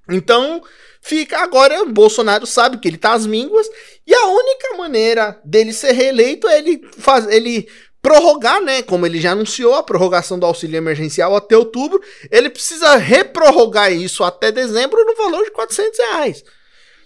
Então, 0.06 0.62
fica 1.00 1.38
agora, 1.38 1.82
Bolsonaro 1.86 2.46
sabe 2.46 2.76
que 2.76 2.86
ele 2.86 2.98
tá 2.98 3.14
às 3.14 3.24
mínguas 3.24 3.66
e 4.06 4.14
a 4.14 4.26
única 4.26 4.76
maneira 4.76 5.40
dele 5.42 5.72
ser 5.72 5.92
reeleito 5.92 6.46
é 6.46 6.58
ele 6.58 6.86
faz, 6.98 7.26
ele 7.28 7.66
prorrogar, 8.02 8.60
né, 8.60 8.82
como 8.82 9.06
ele 9.06 9.18
já 9.18 9.32
anunciou 9.32 9.74
a 9.74 9.82
prorrogação 9.82 10.38
do 10.38 10.44
auxílio 10.44 10.76
emergencial 10.76 11.34
até 11.34 11.56
outubro, 11.56 12.02
ele 12.30 12.50
precisa 12.50 12.96
reprorrogar 12.96 13.90
isso 13.90 14.22
até 14.22 14.52
dezembro 14.52 15.02
no 15.06 15.16
valor 15.16 15.42
de 15.44 15.52
400 15.52 15.98
reais. 15.98 16.44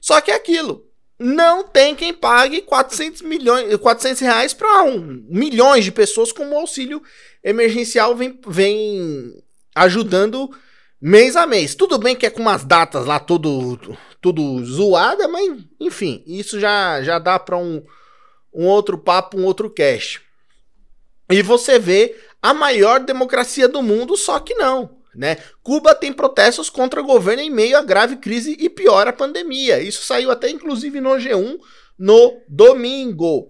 Só 0.00 0.20
que 0.20 0.32
é 0.32 0.34
aquilo, 0.34 0.90
não 1.16 1.62
tem 1.62 1.94
quem 1.94 2.12
pague 2.12 2.62
400 2.62 3.22
milhões, 3.22 3.76
400 3.76 4.20
reais 4.22 4.52
para 4.52 4.82
um, 4.82 5.24
milhões 5.28 5.84
de 5.84 5.92
pessoas 5.92 6.32
como 6.32 6.56
o 6.56 6.58
auxílio 6.58 7.00
emergencial 7.44 8.16
vem, 8.16 8.40
vem 8.44 9.40
ajudando 9.76 10.50
mês 11.00 11.36
a 11.36 11.46
mês. 11.46 11.74
Tudo 11.74 11.98
bem 11.98 12.16
que 12.16 12.26
é 12.26 12.30
com 12.30 12.42
umas 12.42 12.64
datas 12.64 13.06
lá 13.06 13.18
tudo, 13.18 13.78
tudo 14.20 14.64
zoada, 14.64 15.28
mas 15.28 15.64
enfim, 15.80 16.22
isso 16.26 16.58
já, 16.58 17.02
já 17.02 17.18
dá 17.18 17.38
para 17.38 17.56
um, 17.56 17.82
um 18.52 18.66
outro 18.66 18.98
papo, 18.98 19.38
um 19.38 19.44
outro 19.44 19.70
cast. 19.70 20.20
E 21.30 21.42
você 21.42 21.78
vê 21.78 22.16
a 22.40 22.54
maior 22.54 23.00
democracia 23.00 23.68
do 23.68 23.82
mundo, 23.82 24.16
só 24.16 24.38
que 24.38 24.54
não. 24.54 24.96
Né? 25.14 25.38
Cuba 25.62 25.94
tem 25.94 26.12
protestos 26.12 26.68
contra 26.68 27.00
o 27.00 27.06
governo 27.06 27.42
em 27.42 27.50
meio 27.50 27.78
à 27.78 27.82
grave 27.82 28.16
crise 28.16 28.54
e 28.60 28.68
pior 28.68 29.08
a 29.08 29.12
pandemia. 29.12 29.80
Isso 29.80 30.02
saiu 30.02 30.30
até 30.30 30.50
inclusive 30.50 31.00
no 31.00 31.10
G1 31.10 31.58
no 31.98 32.42
domingo. 32.46 33.48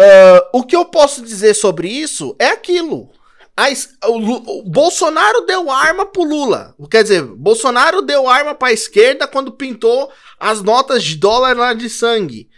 Uh, 0.00 0.40
o 0.52 0.62
que 0.62 0.76
eu 0.76 0.84
posso 0.84 1.22
dizer 1.22 1.54
sobre 1.54 1.88
isso 1.88 2.36
é 2.38 2.46
aquilo. 2.46 3.10
A, 3.58 4.08
o, 4.08 4.60
o, 4.60 4.62
Bolsonaro 4.62 5.40
deu 5.40 5.68
arma 5.68 6.06
pro 6.06 6.22
Lula. 6.22 6.76
Quer 6.88 7.02
dizer, 7.02 7.22
Bolsonaro 7.24 8.00
deu 8.02 8.28
arma 8.28 8.54
pra 8.54 8.72
esquerda 8.72 9.26
quando 9.26 9.50
pintou 9.50 10.12
as 10.38 10.62
notas 10.62 11.02
de 11.02 11.16
dólar 11.16 11.56
lá 11.56 11.74
de 11.74 11.90
sangue. 11.90 12.48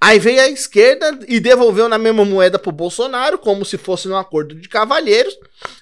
Aí 0.00 0.20
veio 0.20 0.40
a 0.40 0.48
esquerda 0.48 1.18
e 1.26 1.40
devolveu 1.40 1.88
na 1.88 1.98
mesma 1.98 2.24
moeda 2.24 2.56
pro 2.56 2.70
Bolsonaro, 2.70 3.36
como 3.36 3.64
se 3.64 3.76
fosse 3.76 4.06
um 4.08 4.16
acordo 4.16 4.54
de 4.54 4.68
cavalheiros, 4.68 5.36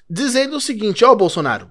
dizendo 0.08 0.56
o 0.56 0.60
seguinte: 0.60 1.04
Ó, 1.04 1.12
oh, 1.12 1.16
Bolsonaro, 1.16 1.70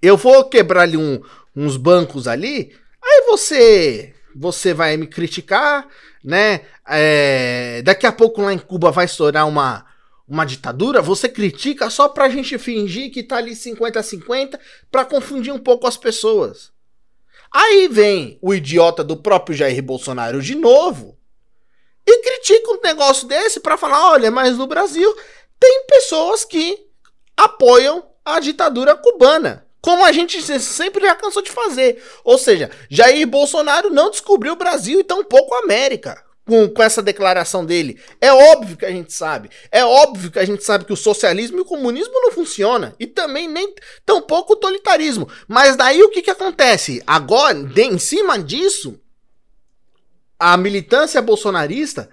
eu 0.00 0.16
vou 0.16 0.44
quebrar 0.44 0.82
ali 0.82 0.96
um, 0.96 1.20
uns 1.56 1.76
bancos 1.76 2.28
ali, 2.28 2.72
aí 3.02 3.24
você 3.26 4.14
você 4.32 4.72
vai 4.72 4.96
me 4.96 5.08
criticar, 5.08 5.88
né? 6.22 6.60
É, 6.88 7.82
daqui 7.82 8.06
a 8.06 8.12
pouco 8.12 8.42
lá 8.42 8.52
em 8.52 8.58
Cuba 8.58 8.92
vai 8.92 9.06
estourar 9.06 9.48
uma 9.48 9.89
uma 10.30 10.44
ditadura, 10.44 11.02
você 11.02 11.28
critica 11.28 11.90
só 11.90 12.08
pra 12.08 12.28
gente 12.28 12.56
fingir 12.56 13.10
que 13.10 13.20
tá 13.20 13.38
ali 13.38 13.56
50 13.56 13.98
a 13.98 14.02
50 14.02 14.60
pra 14.88 15.04
confundir 15.04 15.52
um 15.52 15.58
pouco 15.58 15.88
as 15.88 15.96
pessoas. 15.96 16.70
Aí 17.52 17.88
vem 17.88 18.38
o 18.40 18.54
idiota 18.54 19.02
do 19.02 19.16
próprio 19.16 19.56
Jair 19.56 19.82
Bolsonaro 19.82 20.40
de 20.40 20.54
novo 20.54 21.18
e 22.06 22.22
critica 22.22 22.70
um 22.70 22.80
negócio 22.80 23.26
desse 23.26 23.58
para 23.58 23.76
falar: 23.76 24.12
olha, 24.12 24.30
mas 24.30 24.56
no 24.56 24.68
Brasil 24.68 25.12
tem 25.58 25.84
pessoas 25.88 26.44
que 26.44 26.78
apoiam 27.36 28.08
a 28.24 28.38
ditadura 28.38 28.96
cubana. 28.96 29.66
Como 29.80 30.04
a 30.04 30.12
gente 30.12 30.40
sempre 30.60 31.06
já 31.06 31.14
cansou 31.16 31.42
de 31.42 31.50
fazer. 31.50 32.04
Ou 32.22 32.38
seja, 32.38 32.70
Jair 32.88 33.26
Bolsonaro 33.26 33.90
não 33.90 34.10
descobriu 34.10 34.52
o 34.52 34.56
Brasil 34.56 35.00
e 35.00 35.04
tampouco 35.04 35.54
a 35.54 35.60
América 35.60 36.22
com, 36.50 36.68
com 36.68 36.82
essa 36.82 37.00
declaração 37.00 37.64
dele. 37.64 38.02
É 38.20 38.32
óbvio 38.32 38.76
que 38.76 38.84
a 38.84 38.90
gente 38.90 39.12
sabe. 39.12 39.48
É 39.70 39.84
óbvio 39.84 40.32
que 40.32 40.38
a 40.40 40.44
gente 40.44 40.64
sabe 40.64 40.84
que 40.84 40.92
o 40.92 40.96
socialismo 40.96 41.58
e 41.58 41.60
o 41.60 41.64
comunismo 41.64 42.12
não 42.12 42.32
funciona. 42.32 42.92
E 42.98 43.06
também 43.06 43.46
nem 43.46 43.72
tampouco 44.04 44.54
o 44.54 44.56
totalitarismo. 44.56 45.28
Mas 45.46 45.76
daí 45.76 46.02
o 46.02 46.10
que, 46.10 46.22
que 46.22 46.30
acontece? 46.30 47.00
Agora, 47.06 47.54
de, 47.54 47.82
em 47.82 47.98
cima 48.00 48.36
disso, 48.36 49.00
a 50.36 50.56
militância 50.56 51.22
bolsonarista 51.22 52.10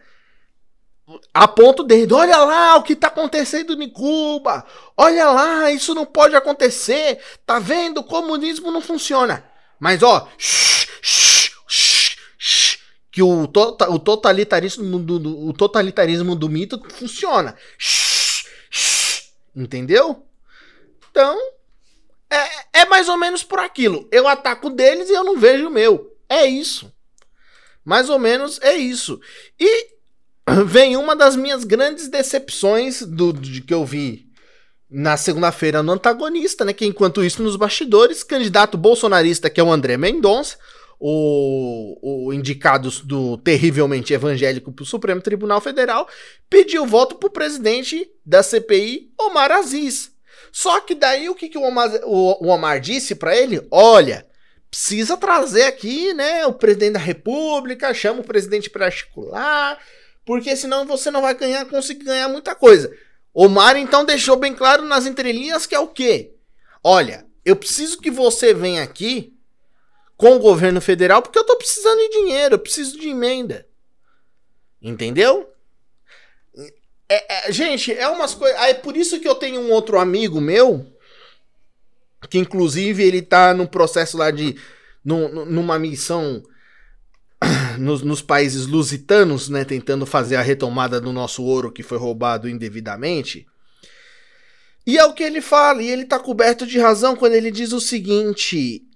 aponta 1.34 1.82
o 1.82 1.86
dedo. 1.86 2.16
Olha 2.16 2.38
lá 2.38 2.76
o 2.76 2.84
que 2.84 2.94
está 2.94 3.08
acontecendo 3.08 3.82
em 3.82 3.90
Cuba. 3.90 4.64
Olha 4.96 5.32
lá, 5.32 5.72
isso 5.72 5.96
não 5.96 6.06
pode 6.06 6.36
acontecer. 6.36 7.20
Tá 7.44 7.58
vendo? 7.58 8.02
O 8.02 8.04
comunismo 8.04 8.70
não 8.70 8.82
funciona. 8.82 9.44
Mas 9.80 10.04
ó, 10.04 10.28
shh, 10.38 10.88
shh, 11.02 11.37
que 13.18 13.24
o, 13.24 13.48
tota, 13.48 13.90
o, 13.90 13.98
totalitarismo 13.98 15.00
do, 15.00 15.18
do, 15.18 15.48
o 15.48 15.52
totalitarismo 15.52 16.36
do 16.36 16.48
mito 16.48 16.80
funciona. 16.88 17.58
Entendeu? 19.56 20.24
Então, 21.10 21.36
é, 22.30 22.82
é 22.82 22.86
mais 22.86 23.10
ou 23.10 23.18
menos 23.18 23.42
por 23.42 23.58
aquilo. 23.58 24.08
Eu 24.12 24.28
ataco 24.28 24.70
deles 24.70 25.10
e 25.10 25.14
eu 25.14 25.24
não 25.24 25.36
vejo 25.36 25.68
o 25.68 25.72
meu. 25.72 26.16
É 26.30 26.46
isso. 26.46 26.94
Mais 27.84 28.08
ou 28.08 28.20
menos 28.20 28.60
é 28.62 28.76
isso. 28.76 29.20
E 29.60 29.88
vem 30.68 30.96
uma 30.96 31.16
das 31.16 31.36
minhas 31.36 31.64
grandes 31.64 32.08
decepções 32.08 33.02
do, 33.02 33.34
de 33.34 33.62
que 33.62 33.74
eu 33.74 33.84
vi 33.84 34.28
na 34.88 35.18
segunda-feira 35.18 35.82
no 35.82 35.94
antagonista, 35.94 36.64
né? 36.64 36.72
Que 36.72 36.86
enquanto 36.86 37.24
isso, 37.24 37.42
nos 37.42 37.56
bastidores, 37.56 38.24
candidato 38.24 38.78
bolsonarista, 38.78 39.50
que 39.50 39.60
é 39.60 39.64
o 39.64 39.72
André 39.72 39.98
Mendonça, 39.98 40.56
o, 41.00 42.28
o 42.28 42.34
indicado 42.34 42.90
do 43.04 43.38
terrivelmente 43.38 44.14
evangélico 44.14 44.72
para 44.72 44.84
o 44.84 44.86
Supremo 44.86 45.22
Tribunal 45.22 45.62
Federal, 45.62 46.08
pediu 46.50 46.86
voto 46.86 47.16
para 47.16 47.28
o 47.28 47.32
presidente 47.32 48.10
da 48.26 48.42
CPI, 48.42 49.12
Omar 49.20 49.52
Aziz. 49.52 50.12
Só 50.52 50.80
que 50.82 50.96
daí 50.96 51.30
o 51.30 51.36
que, 51.36 51.50
que 51.50 51.58
o, 51.58 51.64
Omar, 51.64 51.92
o, 52.04 52.46
o 52.46 52.48
Omar 52.48 52.80
disse 52.80 53.14
para 53.14 53.36
ele? 53.36 53.66
Olha, 53.70 54.26
precisa 54.72 55.16
trazer 55.16 55.64
aqui, 55.64 56.14
né, 56.14 56.46
o 56.46 56.54
presidente 56.54 56.94
da 56.94 57.00
República, 57.00 57.94
chama 57.94 58.22
o 58.22 58.28
presidente 58.28 58.70
para 58.70 58.86
articular, 58.86 59.78
porque 60.26 60.56
senão 60.56 60.86
você 60.86 61.12
não 61.12 61.22
vai 61.22 61.36
ganhar, 61.36 61.66
conseguir 61.66 62.06
ganhar 62.06 62.28
muita 62.28 62.56
coisa. 62.56 62.92
Omar 63.34 63.78
então 63.78 64.04
deixou 64.04 64.36
bem 64.36 64.56
claro 64.56 64.84
nas 64.84 65.06
entrelinhas 65.06 65.68
que 65.68 65.76
é 65.76 65.80
o 65.80 65.88
quê? 65.88 66.34
Olha, 66.84 67.26
eu 67.46 67.56
preciso 67.56 68.00
que 68.00 68.10
você 68.10 68.54
venha 68.54 68.82
aqui 68.82 69.37
com 70.18 70.36
o 70.36 70.40
governo 70.40 70.82
federal 70.82 71.22
porque 71.22 71.38
eu 71.38 71.46
tô 71.46 71.56
precisando 71.56 72.00
de 72.00 72.10
dinheiro, 72.10 72.56
eu 72.56 72.60
preciso 72.60 73.00
de 73.00 73.08
emenda. 73.08 73.66
Entendeu? 74.82 75.48
É, 77.10 77.48
é, 77.48 77.52
gente, 77.52 77.94
é 77.94 78.08
umas 78.10 78.34
coisas. 78.34 78.60
É 78.62 78.74
por 78.74 78.98
isso 78.98 79.20
que 79.20 79.28
eu 79.28 79.36
tenho 79.36 79.62
um 79.62 79.72
outro 79.72 79.98
amigo 79.98 80.42
meu, 80.42 80.86
que 82.30 82.38
inclusive 82.38 83.04
ele 83.04 83.22
tá 83.22 83.54
no 83.54 83.68
processo 83.68 84.18
lá 84.18 84.32
de. 84.32 84.56
Numa 85.06 85.80
missão 85.80 86.44
nos, 87.80 88.02
nos, 88.02 88.22
países 88.22 88.66
lusitanos, 88.66 89.48
né? 89.48 89.64
Tentando 89.64 90.06
fazer 90.06 90.36
a 90.36 90.42
retomada 90.42 91.00
do 91.00 91.14
nosso 91.14 91.44
ouro 91.44 91.72
que 91.72 91.82
foi 91.82 91.98
roubado 91.98 92.50
indevidamente. 92.50 93.48
E 94.86 94.98
é 94.98 95.06
o 95.06 95.14
que 95.14 95.24
ele 95.24 95.40
fala, 95.42 95.82
e 95.82 95.90
ele 95.90 96.06
tá 96.06 96.20
coberto 96.20 96.66
de 96.66 96.78
razão 96.78 97.16
quando 97.16 97.34
ele 97.34 97.52
diz 97.52 97.72
o 97.72 97.80
seguinte: 97.80 98.87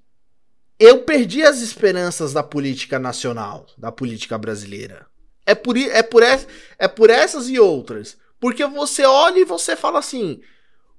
eu 0.82 1.04
perdi 1.04 1.44
as 1.44 1.62
esperanças 1.62 2.34
da 2.34 2.42
política 2.42 2.98
nacional, 2.98 3.68
da 3.78 3.92
política 3.92 4.36
brasileira. 4.36 5.06
É 5.46 5.54
por, 5.54 5.78
é 5.78 6.02
por, 6.02 6.24
é 6.24 6.88
por 6.88 7.12
essas 7.12 7.48
e 7.50 7.60
outras. 7.60 8.18
Porque 8.40 8.66
você 8.66 9.06
olha 9.06 9.42
e 9.42 9.46
você 9.46 9.76
fala 9.76 10.00
assim: 10.00 10.42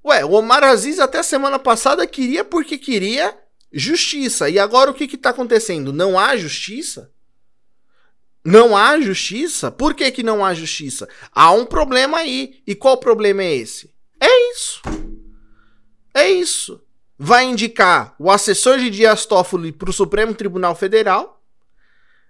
Ué, 0.04 0.24
o 0.24 0.34
Omar 0.34 0.62
Aziz 0.62 1.00
até 1.00 1.20
semana 1.20 1.58
passada 1.58 2.06
queria 2.06 2.44
porque 2.44 2.78
queria 2.78 3.36
justiça. 3.72 4.48
E 4.48 4.56
agora 4.56 4.92
o 4.92 4.94
que 4.94 5.02
está 5.04 5.30
acontecendo? 5.30 5.92
Não 5.92 6.16
há 6.16 6.36
justiça? 6.36 7.10
Não 8.44 8.76
há 8.76 9.00
justiça? 9.00 9.68
Por 9.72 9.94
que, 9.94 10.12
que 10.12 10.22
não 10.22 10.44
há 10.44 10.54
justiça? 10.54 11.08
Há 11.32 11.50
um 11.50 11.66
problema 11.66 12.18
aí. 12.18 12.62
E 12.64 12.76
qual 12.76 12.98
problema 12.98 13.42
é 13.42 13.56
esse? 13.56 13.92
É 14.20 14.52
isso. 14.52 14.80
É 16.14 16.30
isso 16.30 16.80
vai 17.24 17.44
indicar 17.44 18.16
o 18.18 18.32
assessor 18.32 18.78
de 18.78 18.90
Dias 18.90 19.24
Toffoli 19.24 19.70
para 19.70 19.88
o 19.88 19.92
Supremo 19.92 20.34
Tribunal 20.34 20.74
Federal, 20.74 21.40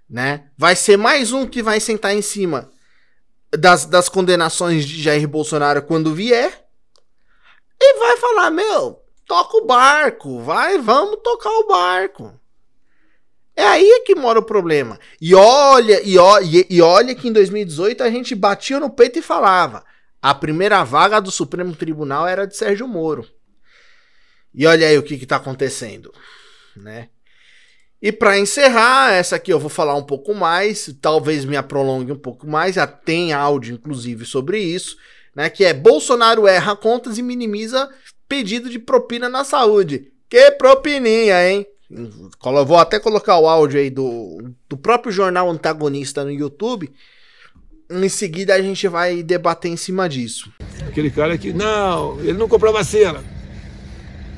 né? 0.08 0.50
Vai 0.54 0.76
ser 0.76 0.98
mais 0.98 1.32
um 1.32 1.46
que 1.46 1.62
vai 1.62 1.80
sentar 1.80 2.14
em 2.14 2.20
cima 2.20 2.70
das, 3.50 3.86
das 3.86 4.10
condenações 4.10 4.84
de 4.84 5.02
Jair 5.02 5.26
Bolsonaro 5.26 5.80
quando 5.80 6.14
vier 6.14 6.66
e 7.80 7.98
vai 7.98 8.18
falar, 8.18 8.50
meu, 8.50 9.02
toca 9.26 9.56
o 9.56 9.64
barco, 9.64 10.42
vai, 10.42 10.76
vamos 10.76 11.20
tocar 11.24 11.48
o 11.48 11.66
barco. 11.66 12.38
É 13.56 13.64
aí 13.64 14.02
que 14.04 14.14
mora 14.14 14.40
o 14.40 14.44
problema. 14.44 15.00
E 15.18 15.34
olha, 15.34 16.02
e 16.06 16.18
olha, 16.18 16.66
e 16.68 16.82
olha 16.82 17.14
que 17.14 17.28
em 17.28 17.32
2018 17.32 18.02
a 18.02 18.10
gente 18.10 18.34
batia 18.34 18.78
no 18.78 18.90
peito 18.90 19.18
e 19.18 19.22
falava: 19.22 19.84
a 20.20 20.34
primeira 20.34 20.84
vaga 20.84 21.18
do 21.18 21.30
Supremo 21.30 21.74
Tribunal 21.74 22.26
era 22.26 22.46
de 22.46 22.54
Sérgio 22.54 22.86
Moro. 22.86 23.26
E 24.54 24.66
olha 24.66 24.86
aí 24.86 24.98
o 24.98 25.02
que 25.02 25.14
está 25.14 25.36
acontecendo, 25.36 26.12
né? 26.76 27.08
E 28.02 28.10
para 28.10 28.36
encerrar, 28.36 29.12
essa 29.12 29.36
aqui 29.36 29.52
eu 29.52 29.60
vou 29.60 29.70
falar 29.70 29.94
um 29.94 30.02
pouco 30.02 30.34
mais, 30.34 30.92
talvez 31.00 31.44
me 31.44 31.60
prolongue 31.62 32.10
um 32.10 32.18
pouco 32.18 32.48
mais, 32.48 32.74
já 32.74 32.86
tem 32.86 33.32
áudio 33.32 33.74
inclusive 33.74 34.26
sobre 34.26 34.58
isso, 34.58 34.96
né? 35.36 35.48
Que 35.48 35.64
é 35.64 35.72
Bolsonaro 35.72 36.46
erra 36.48 36.74
contas 36.74 37.16
e 37.16 37.22
minimiza 37.22 37.88
pedido 38.28 38.68
de 38.68 38.78
propina 38.78 39.28
na 39.28 39.44
saúde. 39.44 40.12
Que 40.28 40.50
propininha, 40.50 41.48
hein? 41.48 41.66
Vou 42.66 42.78
até 42.78 42.98
colocar 42.98 43.38
o 43.38 43.48
áudio 43.48 43.78
aí 43.78 43.90
do, 43.90 44.50
do 44.68 44.76
próprio 44.76 45.12
jornal 45.12 45.48
antagonista 45.48 46.24
no 46.24 46.30
YouTube. 46.32 46.90
Em 47.90 48.08
seguida 48.08 48.54
a 48.54 48.62
gente 48.62 48.88
vai 48.88 49.22
debater 49.22 49.70
em 49.70 49.76
cima 49.76 50.08
disso. 50.08 50.50
Aquele 50.88 51.10
cara 51.10 51.36
que, 51.38 51.52
não, 51.52 52.18
ele 52.20 52.32
não 52.32 52.48
comprou 52.48 52.72
vacina. 52.72 53.22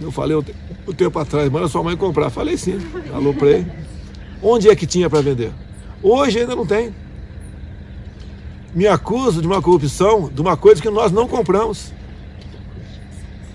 Eu 0.01 0.11
falei 0.11 0.37
o, 0.37 0.93
tempo 0.93 1.19
atrás, 1.19 1.51
manda 1.51 1.69
sua 1.69 1.83
mãe 1.83 1.97
comprar. 1.97 2.31
Falei 2.31 2.57
sim, 2.57 2.79
aloprei. 3.13 3.67
Onde 4.43 4.69
é 4.69 4.77
que 4.77 4.87
tinha 4.87 5.09
para 5.09 5.21
vender? 5.21 5.53
Hoje 6.03 6.41
ainda 6.41 6.55
não 6.55 6.67
tem. 6.67 6.95
Me 8.75 8.87
acuso 8.87 9.41
de 9.41 9.47
uma 9.47 9.63
corrupção, 9.63 10.29
de 10.29 10.41
uma 10.41 10.57
coisa 10.57 10.83
que 10.83 10.91
nós 10.91 11.13
não 11.13 11.29
compramos. 11.29 11.93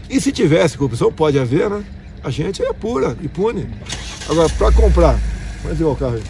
E 0.10 0.20
se 0.20 0.32
tivesse 0.32 0.78
corrupção, 0.78 1.12
pode 1.12 1.38
haver, 1.38 1.70
né? 1.70 1.84
A 2.24 2.30
gente 2.30 2.64
é 2.64 2.74
pura 2.74 3.16
e 3.22 3.28
pune. 3.28 3.68
Agora, 4.28 4.50
para 4.50 4.72
comprar, 4.72 5.20
vamos 5.62 5.78
ver 5.78 5.84
o 5.84 5.96
carro 5.96 6.16
aí. 6.16 6.24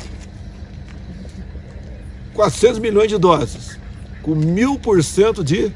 400 2.33 2.79
milhões 2.79 3.09
de 3.09 3.17
doses, 3.17 3.79
com 4.21 4.33
mil 4.33 4.77
por 4.79 5.03
cento 5.03 5.43
de, 5.43 5.71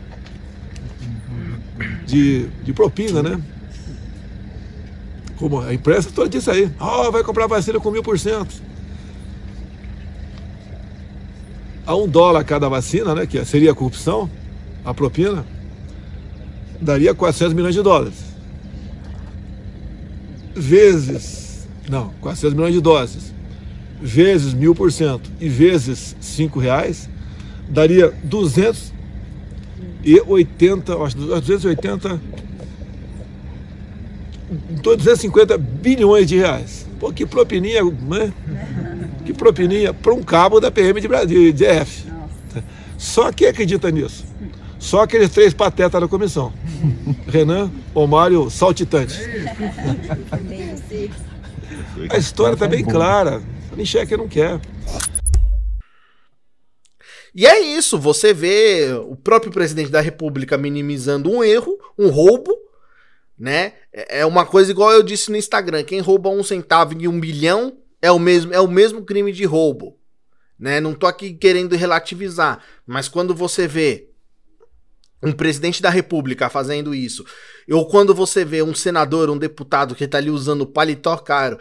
de 2.63 2.73
propina, 2.73 3.21
né? 3.21 3.41
Como 5.43 5.60
a 5.60 5.73
imprensa 5.73 6.10
toda 6.10 6.29
disse 6.29 6.49
aí, 6.49 6.71
oh, 6.79 7.12
vai 7.12 7.21
comprar 7.21 7.47
vacina 7.47 7.77
com 7.77 7.91
mil 7.91 8.01
por 8.01 8.17
cento. 8.17 8.56
A 11.86 11.93
um 11.97 12.08
dólar 12.08 12.45
cada 12.45 12.69
vacina, 12.69 13.13
né, 13.13 13.25
que 13.25 13.43
seria 13.43 13.73
a 13.73 13.75
corrupção, 13.75 14.29
a 14.86 14.93
propina, 14.93 15.45
daria 16.79 17.13
400 17.13 17.53
milhões 17.53 17.75
de 17.75 17.82
dólares. 17.82 18.13
Vezes, 20.56 21.67
não, 21.89 22.13
400 22.21 22.56
milhões 22.56 22.73
de 22.73 22.79
doses, 22.79 23.34
vezes 24.01 24.53
mil 24.53 24.73
por 24.73 24.93
cento 24.93 25.29
e 25.41 25.49
vezes 25.49 26.15
cinco 26.21 26.58
reais, 26.58 27.10
daria 27.67 28.13
280, 28.23 31.03
acho 31.03 31.17
280 31.17 32.42
250 34.49 35.58
bilhões 35.58 36.27
de 36.27 36.38
reais. 36.38 36.86
Pô, 36.99 37.12
que 37.12 37.25
propininha, 37.25 37.84
né? 37.84 38.34
Que 39.25 39.34
propininha 39.34 39.93
para 39.93 40.13
um 40.13 40.23
cabo 40.23 40.60
da 40.60 40.71
PM 40.71 40.99
de, 40.99 41.08
de, 41.08 41.51
de 41.51 41.53
DF. 41.53 42.06
Só 42.97 43.32
quem 43.32 43.47
acredita 43.47 43.91
nisso? 43.91 44.25
Só 44.79 45.01
aqueles 45.01 45.29
três 45.29 45.53
patetas 45.53 45.99
da 45.99 46.08
comissão. 46.08 46.53
Renan, 47.27 47.71
Omário, 47.93 48.49
Saltitante. 48.49 49.17
A 52.10 52.17
história 52.17 52.53
está 52.53 52.67
bem 52.67 52.84
clara. 52.84 53.41
Nincheque 53.75 54.17
não 54.17 54.27
quer. 54.27 54.60
E 57.36 57.47
é 57.47 57.60
isso, 57.60 57.97
você 57.97 58.32
vê 58.32 58.93
o 59.08 59.15
próprio 59.15 59.51
presidente 59.51 59.89
da 59.89 60.01
República 60.01 60.56
minimizando 60.56 61.32
um 61.32 61.43
erro, 61.43 61.79
um 61.97 62.10
roubo, 62.10 62.51
né? 63.37 63.73
É, 63.91 64.19
é 64.19 64.25
uma 64.25 64.45
coisa 64.45 64.71
igual 64.71 64.91
eu 64.91 65.03
disse 65.03 65.31
no 65.31 65.37
Instagram, 65.37 65.83
quem 65.83 65.99
rouba 65.99 66.29
um 66.29 66.43
centavo 66.43 66.93
em 66.93 67.07
um 67.07 67.19
bilhão 67.19 67.77
é 68.01 68.11
o 68.11 68.19
mesmo, 68.19 68.53
é 68.53 68.59
o 68.59 68.67
mesmo 68.67 69.03
crime 69.03 69.31
de 69.31 69.45
roubo, 69.45 69.97
né? 70.59 70.79
Não 70.79 70.93
tô 70.93 71.07
aqui 71.07 71.33
querendo 71.33 71.75
relativizar, 71.75 72.63
mas 72.85 73.07
quando 73.07 73.33
você 73.33 73.67
vê 73.67 74.09
um 75.21 75.31
presidente 75.31 75.81
da 75.81 75.89
república 75.89 76.49
fazendo 76.49 76.93
isso, 76.93 77.25
ou 77.71 77.87
quando 77.87 78.13
você 78.13 78.43
vê 78.43 78.61
um 78.61 78.75
senador, 78.75 79.29
um 79.29 79.37
deputado 79.37 79.95
que 79.95 80.07
tá 80.07 80.17
ali 80.17 80.29
usando 80.29 80.65
paletó 80.65 81.15
caro 81.15 81.57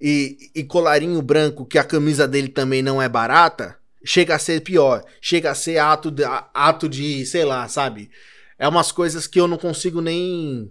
e, 0.00 0.50
e 0.54 0.64
colarinho 0.64 1.22
branco, 1.22 1.64
que 1.64 1.78
a 1.78 1.84
camisa 1.84 2.26
dele 2.26 2.48
também 2.48 2.82
não 2.82 3.00
é 3.00 3.08
barata, 3.08 3.76
chega 4.04 4.34
a 4.34 4.38
ser 4.38 4.60
pior, 4.60 5.04
chega 5.20 5.52
a 5.52 5.54
ser 5.54 5.78
ato 5.78 6.10
de, 6.10 6.24
ato 6.52 6.88
de 6.88 7.24
sei 7.24 7.44
lá, 7.44 7.68
sabe? 7.68 8.10
É 8.58 8.68
umas 8.68 8.90
coisas 8.90 9.26
que 9.26 9.40
eu 9.40 9.46
não 9.46 9.56
consigo 9.56 10.00
nem 10.00 10.70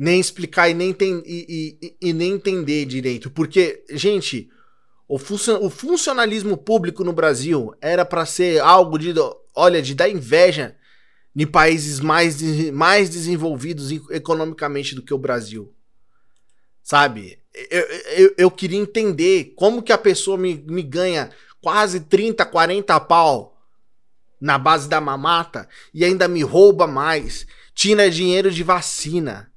nem 0.00 0.18
explicar 0.18 0.70
e 0.70 0.72
nem, 0.72 0.94
ten, 0.94 1.22
e, 1.26 1.76
e, 1.82 2.08
e, 2.08 2.12
nem 2.14 2.32
entender 2.32 2.86
direito. 2.86 3.30
Porque, 3.30 3.84
gente, 3.90 4.48
o, 5.06 5.16
o 5.16 5.68
funcionalismo 5.68 6.56
público 6.56 7.04
no 7.04 7.12
Brasil 7.12 7.74
era 7.82 8.02
para 8.02 8.24
ser 8.24 8.62
algo 8.62 8.98
de, 8.98 9.12
olha, 9.54 9.82
de 9.82 9.94
dar 9.94 10.08
inveja 10.08 10.74
em 11.36 11.46
países 11.46 12.00
mais, 12.00 12.40
mais 12.70 13.10
desenvolvidos 13.10 13.90
economicamente 14.10 14.94
do 14.94 15.02
que 15.02 15.12
o 15.12 15.18
Brasil. 15.18 15.70
Sabe? 16.82 17.38
Eu, 17.70 17.82
eu, 18.16 18.34
eu 18.38 18.50
queria 18.50 18.80
entender 18.80 19.52
como 19.54 19.82
que 19.82 19.92
a 19.92 19.98
pessoa 19.98 20.38
me, 20.38 20.64
me 20.66 20.82
ganha 20.82 21.30
quase 21.60 22.00
30, 22.00 22.46
40 22.46 22.98
pau 23.00 23.62
na 24.40 24.56
base 24.56 24.88
da 24.88 24.98
mamata 24.98 25.68
e 25.92 26.06
ainda 26.06 26.26
me 26.26 26.42
rouba 26.42 26.86
mais, 26.86 27.46
tira 27.74 28.10
dinheiro 28.10 28.50
de 28.50 28.62
vacina 28.62 29.49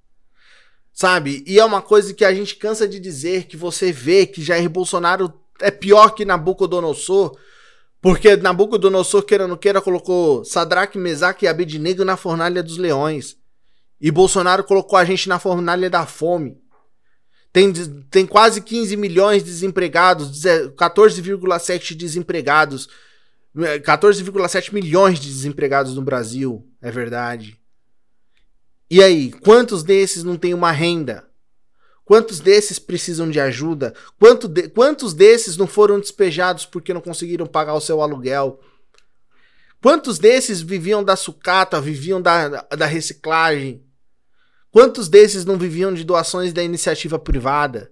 Sabe? 0.94 1.44
E 1.48 1.60
é 1.60 1.66
uma 1.66 1.82
coisa 1.82 2.14
que 2.14 2.24
a 2.24 2.34
gente 2.34 2.56
cansa 2.56 2.88
de 2.88 3.00
dizer, 3.00 3.46
que 3.46 3.58
você 3.58 3.92
vê 3.92 4.28
que 4.28 4.44
Jair 4.44 4.70
Bolsonaro 4.70 5.34
é 5.60 5.72
pior 5.72 6.12
que 6.12 6.24
Nabucodonosor, 6.24 7.36
porque 8.00 8.36
Nabucodonosor, 8.36 9.24
queira 9.24 9.46
ou 9.46 9.50
não 9.50 9.58
queira, 9.58 9.82
colocou 9.82 10.46
Sadraque, 10.46 10.98
Mesaque 10.98 11.46
e 11.46 11.48
Abednego 11.48 12.06
na 12.06 12.16
fornalha 12.16 12.62
dos 12.62 12.78
leões. 12.78 13.36
E 14.00 14.12
Bolsonaro 14.12 14.64
colocou 14.64 15.00
a 15.00 15.06
gente 15.06 15.28
na 15.28 15.40
fornalha 15.40 15.90
da 15.90 16.06
fome. 16.06 16.62
Tem, 17.52 17.72
tem 18.12 18.26
quase 18.26 18.62
15 18.62 18.98
milhões 18.98 19.44
de 19.44 19.50
desempregados, 19.50 20.42
14,7 20.42 21.96
desempregados, 21.96 22.90
14,7 23.56 24.74
milhões 24.74 25.20
de 25.20 25.28
desempregados 25.28 25.96
no 25.96 26.02
Brasil, 26.02 26.68
é 26.82 26.92
verdade. 26.92 27.58
E 28.94 29.02
aí, 29.02 29.32
quantos 29.32 29.82
desses 29.82 30.24
não 30.24 30.38
têm 30.38 30.54
uma 30.54 30.70
renda? 30.72 31.28
Quantos 32.06 32.40
desses 32.40 32.78
precisam 32.78 33.28
de 33.28 33.40
ajuda? 33.40 33.92
Quanto 34.20 34.48
de, 34.48 34.70
quantos 34.70 35.16
desses 35.16 35.58
não 35.58 35.66
foram 35.66 36.00
despejados 36.00 36.68
porque 36.68 36.94
não 36.94 37.02
conseguiram 37.02 37.48
pagar 37.48 37.74
o 37.74 37.82
seu 37.82 38.04
aluguel? 38.04 38.62
Quantos 39.82 40.20
desses 40.20 40.62
viviam 40.62 41.04
da 41.04 41.16
sucata, 41.16 41.82
viviam 41.82 42.22
da, 42.22 42.48
da 42.50 42.86
reciclagem? 42.86 43.84
Quantos 44.70 45.10
desses 45.10 45.44
não 45.44 45.58
viviam 45.58 45.92
de 45.92 46.04
doações 46.04 46.54
da 46.54 46.62
iniciativa 46.62 47.18
privada? 47.18 47.92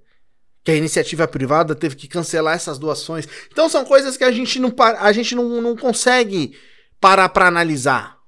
Que 0.64 0.70
a 0.70 0.76
iniciativa 0.76 1.28
privada 1.28 1.74
teve 1.74 1.96
que 1.96 2.08
cancelar 2.08 2.54
essas 2.54 2.78
doações. 2.78 3.28
Então 3.52 3.68
são 3.68 3.84
coisas 3.84 4.18
que 4.18 4.24
a 4.24 4.32
gente 4.32 4.60
não, 4.60 4.72
a 5.00 5.12
gente 5.12 5.34
não, 5.34 5.64
não 5.64 5.76
consegue 5.76 6.56
parar 7.00 7.30
para 7.30 7.48
analisar. 7.48 8.20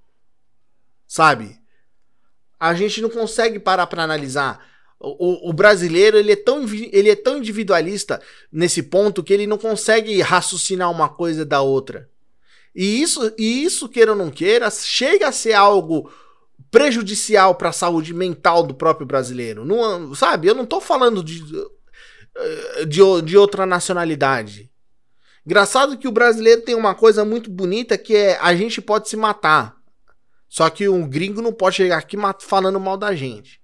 Sabe? 1.07 1.61
A 2.63 2.73
gente 2.73 3.01
não 3.01 3.09
consegue 3.09 3.59
parar 3.59 3.87
para 3.87 4.03
analisar. 4.03 4.65
O, 4.97 5.49
o, 5.49 5.51
brasileiro 5.51 6.17
ele 6.17 6.31
é, 6.31 6.35
tão, 6.35 6.63
ele 6.63 7.09
é 7.09 7.15
tão 7.15 7.37
individualista 7.37 8.21
nesse 8.49 8.81
ponto 8.81 9.21
que 9.21 9.33
ele 9.33 9.45
não 9.45 9.57
consegue 9.57 10.21
raciocinar 10.21 10.89
uma 10.89 11.09
coisa 11.09 11.43
da 11.45 11.61
outra. 11.61 12.09
E 12.73 13.01
isso, 13.01 13.33
e 13.37 13.65
isso 13.65 13.89
queira 13.89 14.11
ou 14.11 14.17
não 14.17 14.31
queira, 14.31 14.71
chega 14.71 15.27
a 15.27 15.31
ser 15.33 15.51
algo 15.51 16.09
prejudicial 16.71 17.55
para 17.55 17.67
a 17.67 17.73
saúde 17.73 18.13
mental 18.13 18.63
do 18.63 18.73
próprio 18.73 19.05
brasileiro. 19.05 19.65
Não, 19.65 20.15
sabe? 20.15 20.47
Eu 20.47 20.55
não 20.55 20.63
estou 20.63 20.79
falando 20.79 21.21
de, 21.21 21.43
de, 22.87 23.21
de 23.25 23.37
outra 23.37 23.65
nacionalidade. 23.65 24.71
Engraçado 25.45 25.97
que 25.97 26.07
o 26.07 26.13
brasileiro 26.13 26.61
tem 26.61 26.75
uma 26.75 26.95
coisa 26.95 27.25
muito 27.25 27.49
bonita 27.49 27.97
que 27.97 28.15
é 28.15 28.39
a 28.39 28.55
gente 28.55 28.81
pode 28.81 29.09
se 29.09 29.17
matar. 29.17 29.82
Só 30.53 30.69
que 30.69 30.87
um 30.87 31.07
gringo 31.07 31.41
não 31.41 31.51
pode 31.51 31.77
chegar 31.77 31.97
aqui 31.97 32.15
falando 32.41 32.79
mal 32.79 32.97
da 32.97 33.15
gente. 33.15 33.59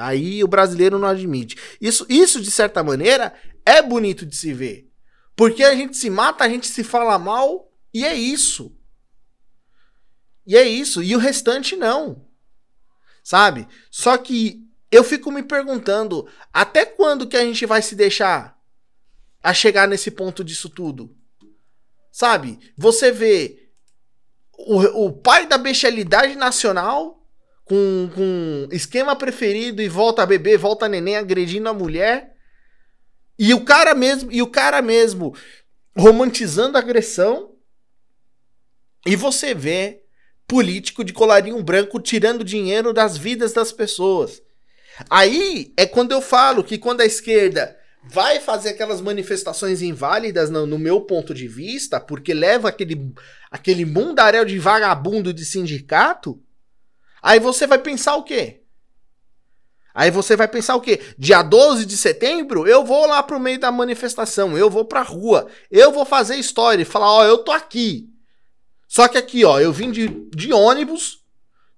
Aí 0.00 0.42
o 0.42 0.48
brasileiro 0.48 0.98
não 0.98 1.06
admite. 1.06 1.56
Isso, 1.80 2.04
isso, 2.08 2.40
de 2.40 2.50
certa 2.50 2.82
maneira, 2.82 3.32
é 3.64 3.80
bonito 3.80 4.26
de 4.26 4.34
se 4.34 4.52
ver. 4.52 4.90
Porque 5.36 5.62
a 5.62 5.74
gente 5.74 5.96
se 5.96 6.10
mata, 6.10 6.42
a 6.42 6.48
gente 6.48 6.66
se 6.66 6.82
fala 6.82 7.18
mal, 7.18 7.70
e 7.92 8.04
é 8.04 8.14
isso. 8.14 8.74
E 10.44 10.56
é 10.56 10.66
isso. 10.66 11.02
E 11.02 11.14
o 11.14 11.18
restante 11.18 11.76
não 11.76 12.26
sabe? 13.26 13.66
Só 13.90 14.16
que 14.16 14.64
eu 14.88 15.02
fico 15.02 15.32
me 15.32 15.42
perguntando, 15.42 16.28
até 16.52 16.86
quando 16.86 17.26
que 17.26 17.36
a 17.36 17.44
gente 17.44 17.66
vai 17.66 17.82
se 17.82 17.96
deixar 17.96 18.56
a 19.42 19.52
chegar 19.52 19.88
nesse 19.88 20.12
ponto 20.12 20.44
disso 20.44 20.68
tudo? 20.68 21.12
Sabe? 22.12 22.56
Você 22.76 23.10
vê 23.10 23.65
o, 24.58 25.06
o 25.06 25.12
pai 25.12 25.46
da 25.46 25.58
bestialidade 25.58 26.34
nacional 26.36 27.22
com, 27.64 28.10
com 28.14 28.68
esquema 28.70 29.16
preferido 29.16 29.82
e 29.82 29.88
volta 29.88 30.22
a 30.22 30.26
beber, 30.26 30.56
volta 30.56 30.86
a 30.86 30.88
neném 30.88 31.16
agredindo 31.16 31.68
a 31.68 31.74
mulher. 31.74 32.34
E 33.38 33.52
o 33.52 33.64
cara 33.64 33.94
mesmo, 33.94 34.32
e 34.32 34.40
o 34.40 34.46
cara 34.46 34.80
mesmo 34.80 35.34
romantizando 35.96 36.78
a 36.78 36.80
agressão. 36.80 37.54
E 39.04 39.14
você 39.14 39.54
vê 39.54 40.02
político 40.46 41.04
de 41.04 41.12
colarinho 41.12 41.62
branco 41.62 42.00
tirando 42.00 42.44
dinheiro 42.44 42.92
das 42.92 43.16
vidas 43.16 43.52
das 43.52 43.72
pessoas. 43.72 44.40
Aí 45.10 45.74
é 45.76 45.84
quando 45.86 46.12
eu 46.12 46.22
falo 46.22 46.64
que 46.64 46.78
quando 46.78 47.00
a 47.00 47.06
esquerda 47.06 47.76
vai 48.08 48.40
fazer 48.40 48.70
aquelas 48.70 49.00
manifestações 49.00 49.82
inválidas 49.82 50.50
no, 50.50 50.66
no 50.66 50.78
meu 50.78 51.00
ponto 51.00 51.34
de 51.34 51.48
vista, 51.48 52.00
porque 52.00 52.32
leva 52.32 52.68
aquele, 52.68 53.12
aquele 53.50 53.84
mundaréu 53.84 54.44
de 54.44 54.58
vagabundo 54.58 55.32
de 55.32 55.44
sindicato, 55.44 56.40
aí 57.22 57.40
você 57.40 57.66
vai 57.66 57.78
pensar 57.78 58.16
o 58.16 58.22
quê? 58.22 58.62
Aí 59.94 60.10
você 60.10 60.36
vai 60.36 60.46
pensar 60.46 60.76
o 60.76 60.80
quê? 60.80 61.00
Dia 61.18 61.42
12 61.42 61.86
de 61.86 61.96
setembro, 61.96 62.66
eu 62.66 62.84
vou 62.84 63.06
lá 63.06 63.22
pro 63.22 63.40
meio 63.40 63.58
da 63.58 63.72
manifestação, 63.72 64.56
eu 64.56 64.68
vou 64.68 64.84
pra 64.84 65.02
rua, 65.02 65.46
eu 65.70 65.90
vou 65.90 66.04
fazer 66.04 66.36
história 66.36 66.82
e 66.82 66.86
falar, 66.86 67.10
ó, 67.10 67.24
eu 67.24 67.38
tô 67.38 67.50
aqui. 67.50 68.08
Só 68.86 69.08
que 69.08 69.18
aqui, 69.18 69.44
ó, 69.44 69.58
eu 69.58 69.72
vim 69.72 69.90
de, 69.90 70.08
de 70.30 70.52
ônibus, 70.52 71.24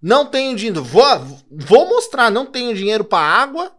não 0.03 0.27
tenho 0.27 0.57
dinheiro, 0.57 0.83
vou, 0.83 1.05
vou 1.51 1.89
mostrar, 1.89 2.31
não 2.31 2.45
tenho 2.45 2.75
dinheiro 2.75 3.05
para 3.05 3.21
água, 3.21 3.78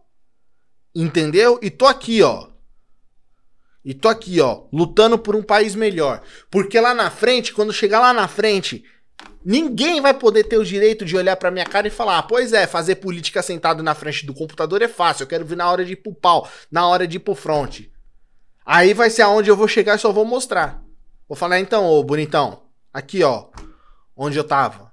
entendeu? 0.94 1.58
E 1.62 1.70
tô 1.70 1.86
aqui, 1.86 2.22
ó. 2.22 2.48
E 3.84 3.94
tô 3.94 4.08
aqui, 4.08 4.40
ó, 4.40 4.64
lutando 4.72 5.18
por 5.18 5.34
um 5.34 5.42
país 5.42 5.74
melhor. 5.74 6.22
Porque 6.50 6.78
lá 6.78 6.94
na 6.94 7.10
frente, 7.10 7.52
quando 7.52 7.72
chegar 7.72 8.00
lá 8.00 8.12
na 8.12 8.28
frente, 8.28 8.84
ninguém 9.44 10.00
vai 10.00 10.12
poder 10.12 10.44
ter 10.44 10.58
o 10.58 10.64
direito 10.64 11.04
de 11.04 11.16
olhar 11.16 11.36
pra 11.36 11.50
minha 11.50 11.64
cara 11.64 11.88
e 11.88 11.90
falar: 11.90 12.18
ah, 12.18 12.22
pois 12.22 12.52
é, 12.52 12.66
fazer 12.66 12.96
política 12.96 13.42
sentado 13.42 13.82
na 13.82 13.94
frente 13.94 14.26
do 14.26 14.34
computador 14.34 14.82
é 14.82 14.88
fácil, 14.88 15.22
eu 15.22 15.28
quero 15.28 15.46
vir 15.46 15.56
na 15.56 15.70
hora 15.70 15.84
de 15.84 15.94
ir 15.94 15.96
pro 15.96 16.14
pau, 16.14 16.48
na 16.70 16.86
hora 16.86 17.06
de 17.06 17.16
ir 17.16 17.20
pro 17.20 17.34
front. 17.34 17.80
Aí 18.66 18.92
vai 18.92 19.08
ser 19.08 19.22
aonde 19.22 19.50
eu 19.50 19.56
vou 19.56 19.66
chegar 19.66 19.96
e 19.96 19.98
só 19.98 20.12
vou 20.12 20.24
mostrar. 20.24 20.82
Vou 21.26 21.36
falar, 21.36 21.58
então, 21.58 21.86
ô 21.86 22.04
bonitão, 22.04 22.62
Aqui, 22.92 23.22
ó. 23.22 23.46
Onde 24.16 24.36
eu 24.36 24.44
tava. 24.44 24.92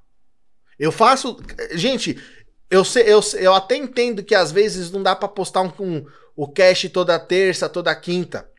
Eu 0.77 0.91
faço. 0.91 1.38
Gente, 1.73 2.21
eu, 2.69 2.84
sei, 2.84 3.03
eu, 3.03 3.21
eu 3.39 3.53
até 3.53 3.75
entendo 3.75 4.23
que 4.23 4.36
às 4.36 4.51
vezes 4.51 4.91
não 4.91 5.01
dá 5.01 5.15
para 5.15 5.27
postar 5.27 5.62
um, 5.62 5.71
um, 5.80 6.06
o 6.36 6.47
cache 6.47 6.89
toda 6.89 7.19
terça, 7.19 7.69
toda 7.69 7.95
quinta 7.95 8.49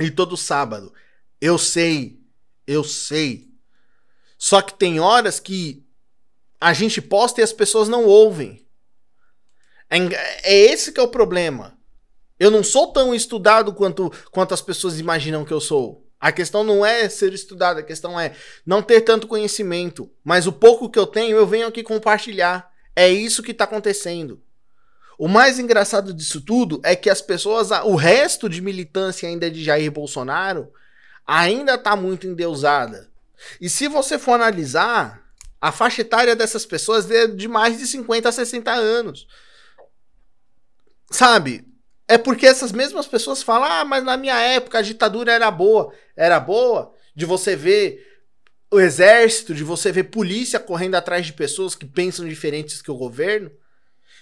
e 0.00 0.10
todo 0.10 0.36
sábado. 0.36 0.92
Eu 1.40 1.58
sei. 1.58 2.20
Eu 2.66 2.84
sei. 2.84 3.48
Só 4.38 4.60
que 4.60 4.74
tem 4.74 5.00
horas 5.00 5.40
que 5.40 5.84
a 6.60 6.72
gente 6.72 7.00
posta 7.00 7.40
e 7.40 7.44
as 7.44 7.52
pessoas 7.52 7.88
não 7.88 8.04
ouvem. 8.04 8.66
É, 9.88 9.98
é 10.42 10.72
esse 10.72 10.92
que 10.92 11.00
é 11.00 11.02
o 11.02 11.08
problema. 11.08 11.78
Eu 12.38 12.50
não 12.50 12.62
sou 12.62 12.92
tão 12.92 13.14
estudado 13.14 13.72
quanto, 13.72 14.12
quanto 14.30 14.52
as 14.52 14.60
pessoas 14.60 15.00
imaginam 15.00 15.44
que 15.44 15.52
eu 15.52 15.60
sou. 15.60 16.06
A 16.20 16.32
questão 16.32 16.64
não 16.64 16.84
é 16.84 17.08
ser 17.08 17.32
estudado, 17.32 17.78
a 17.78 17.82
questão 17.82 18.18
é 18.18 18.34
não 18.64 18.82
ter 18.82 19.02
tanto 19.02 19.26
conhecimento. 19.26 20.10
Mas 20.24 20.46
o 20.46 20.52
pouco 20.52 20.90
que 20.90 20.98
eu 20.98 21.06
tenho, 21.06 21.36
eu 21.36 21.46
venho 21.46 21.66
aqui 21.66 21.82
compartilhar. 21.82 22.70
É 22.96 23.08
isso 23.08 23.42
que 23.42 23.50
está 23.52 23.64
acontecendo. 23.64 24.42
O 25.18 25.28
mais 25.28 25.58
engraçado 25.58 26.12
disso 26.12 26.40
tudo 26.40 26.80
é 26.82 26.96
que 26.96 27.08
as 27.08 27.20
pessoas, 27.20 27.70
o 27.84 27.94
resto 27.94 28.48
de 28.48 28.60
militância 28.60 29.28
ainda 29.28 29.50
de 29.50 29.62
Jair 29.62 29.90
Bolsonaro, 29.90 30.72
ainda 31.26 31.74
está 31.74 31.94
muito 31.94 32.26
endeusada. 32.26 33.10
E 33.60 33.68
se 33.68 33.86
você 33.86 34.18
for 34.18 34.32
analisar, 34.32 35.22
a 35.60 35.72
faixa 35.72 36.02
etária 36.02 36.34
dessas 36.34 36.64
pessoas 36.64 37.10
é 37.10 37.26
de 37.26 37.48
mais 37.48 37.78
de 37.78 37.86
50 37.86 38.28
a 38.28 38.32
60 38.32 38.72
anos. 38.72 39.26
Sabe? 41.10 41.66
É 42.08 42.16
porque 42.18 42.46
essas 42.46 42.72
mesmas 42.72 43.06
pessoas 43.06 43.42
falam: 43.42 43.70
ah, 43.70 43.84
mas 43.84 44.04
na 44.04 44.16
minha 44.16 44.38
época 44.38 44.78
a 44.78 44.82
ditadura 44.82 45.32
era 45.32 45.50
boa. 45.50 45.92
Era 46.16 46.38
boa 46.38 46.94
de 47.14 47.24
você 47.24 47.56
ver 47.56 48.15
o 48.76 48.80
exército, 48.80 49.54
de 49.54 49.64
você 49.64 49.90
ver 49.90 50.04
polícia 50.04 50.60
correndo 50.60 50.94
atrás 50.94 51.26
de 51.26 51.32
pessoas 51.32 51.74
que 51.74 51.86
pensam 51.86 52.28
diferentes 52.28 52.82
que 52.82 52.90
o 52.90 52.96
governo, 52.96 53.50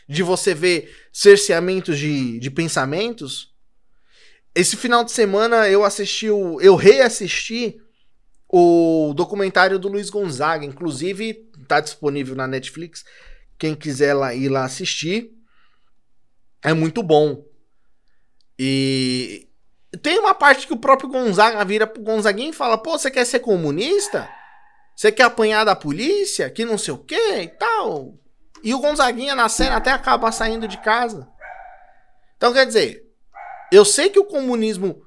de 0.09 0.23
você 0.23 0.55
ver 0.55 0.95
cerceamentos 1.13 1.99
de, 1.99 2.39
de 2.39 2.51
pensamentos. 2.51 3.53
Esse 4.55 4.77
final 4.77 5.03
de 5.03 5.11
semana 5.11 5.69
eu 5.69 5.85
assisti, 5.85 6.31
o, 6.31 6.61
eu 6.61 6.77
reassisti 6.77 7.81
o 8.49 9.13
documentário 9.17 9.79
do 9.79 9.89
Luiz 9.89 10.09
Gonzaga, 10.11 10.65
inclusive 10.65 11.51
está 11.61 11.81
disponível 11.81 12.37
na 12.37 12.47
Netflix. 12.47 13.05
Quem 13.59 13.75
quiser 13.75 14.15
lá, 14.15 14.35
ir 14.35 14.49
lá 14.49 14.65
assistir, 14.65 15.33
é 16.63 16.73
muito 16.73 17.03
bom. 17.03 17.45
E 18.57 19.49
tem 20.01 20.19
uma 20.19 20.35
parte 20.35 20.67
que 20.67 20.73
o 20.73 20.79
próprio 20.79 21.09
Gonzaga 21.09 21.65
vira 21.65 21.87
pro 21.87 22.03
Gonzaguinha 22.03 22.51
e 22.51 22.55
fala: 22.55 22.79
pô, 22.79 22.97
você 22.97 23.11
quer 23.11 23.25
ser 23.25 23.41
comunista? 23.41 24.29
Você 24.95 25.11
quer 25.11 25.25
apanhar 25.25 25.65
da 25.65 25.75
polícia? 25.75 26.49
Que 26.51 26.65
não 26.65 26.79
sei 26.79 26.95
o 26.95 26.99
que 26.99 27.41
e 27.41 27.49
tal. 27.49 28.15
E 28.63 28.73
o 28.75 28.79
Gonzaguinha 28.79 29.35
na 29.35 29.49
cena 29.49 29.77
até 29.77 29.91
acaba 29.91 30.33
saindo 30.33 30.69
de 30.69 30.79
casa. 30.79 31.29
Então 32.37 32.53
quer 32.53 32.67
dizer, 32.67 33.05
eu 33.73 33.85
sei 33.85 34.09
que 34.09 34.19
o 34.19 34.25
comunismo 34.25 35.05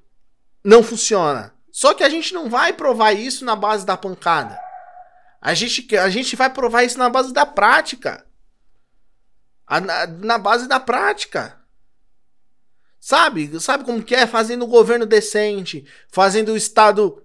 não 0.64 0.84
funciona. 0.84 1.56
Só 1.72 1.94
que 1.94 2.04
a 2.04 2.10
gente 2.10 2.34
não 2.34 2.50
vai 2.50 2.74
provar 2.74 3.14
isso 3.14 3.46
na 3.46 3.56
base 3.56 3.86
da 3.86 3.96
pancada. 3.96 4.60
A 5.40 5.54
gente, 5.54 5.96
a 5.96 6.10
gente 6.10 6.36
vai 6.36 6.50
provar 6.50 6.84
isso 6.84 6.98
na 6.98 7.10
base 7.10 7.32
da 7.32 7.46
prática. 7.46 8.26
Na, 9.70 10.08
na 10.08 10.38
base 10.38 10.68
da 10.68 10.80
prática. 10.80 11.58
Sabe? 13.00 13.60
Sabe 13.60 13.84
como 13.86 14.04
que 14.04 14.16
é? 14.16 14.28
Fazendo 14.28 14.66
um 14.66 14.70
governo 14.70 15.06
decente, 15.06 15.86
fazendo 16.10 16.54
o 16.54 16.58
Estado 16.58 17.24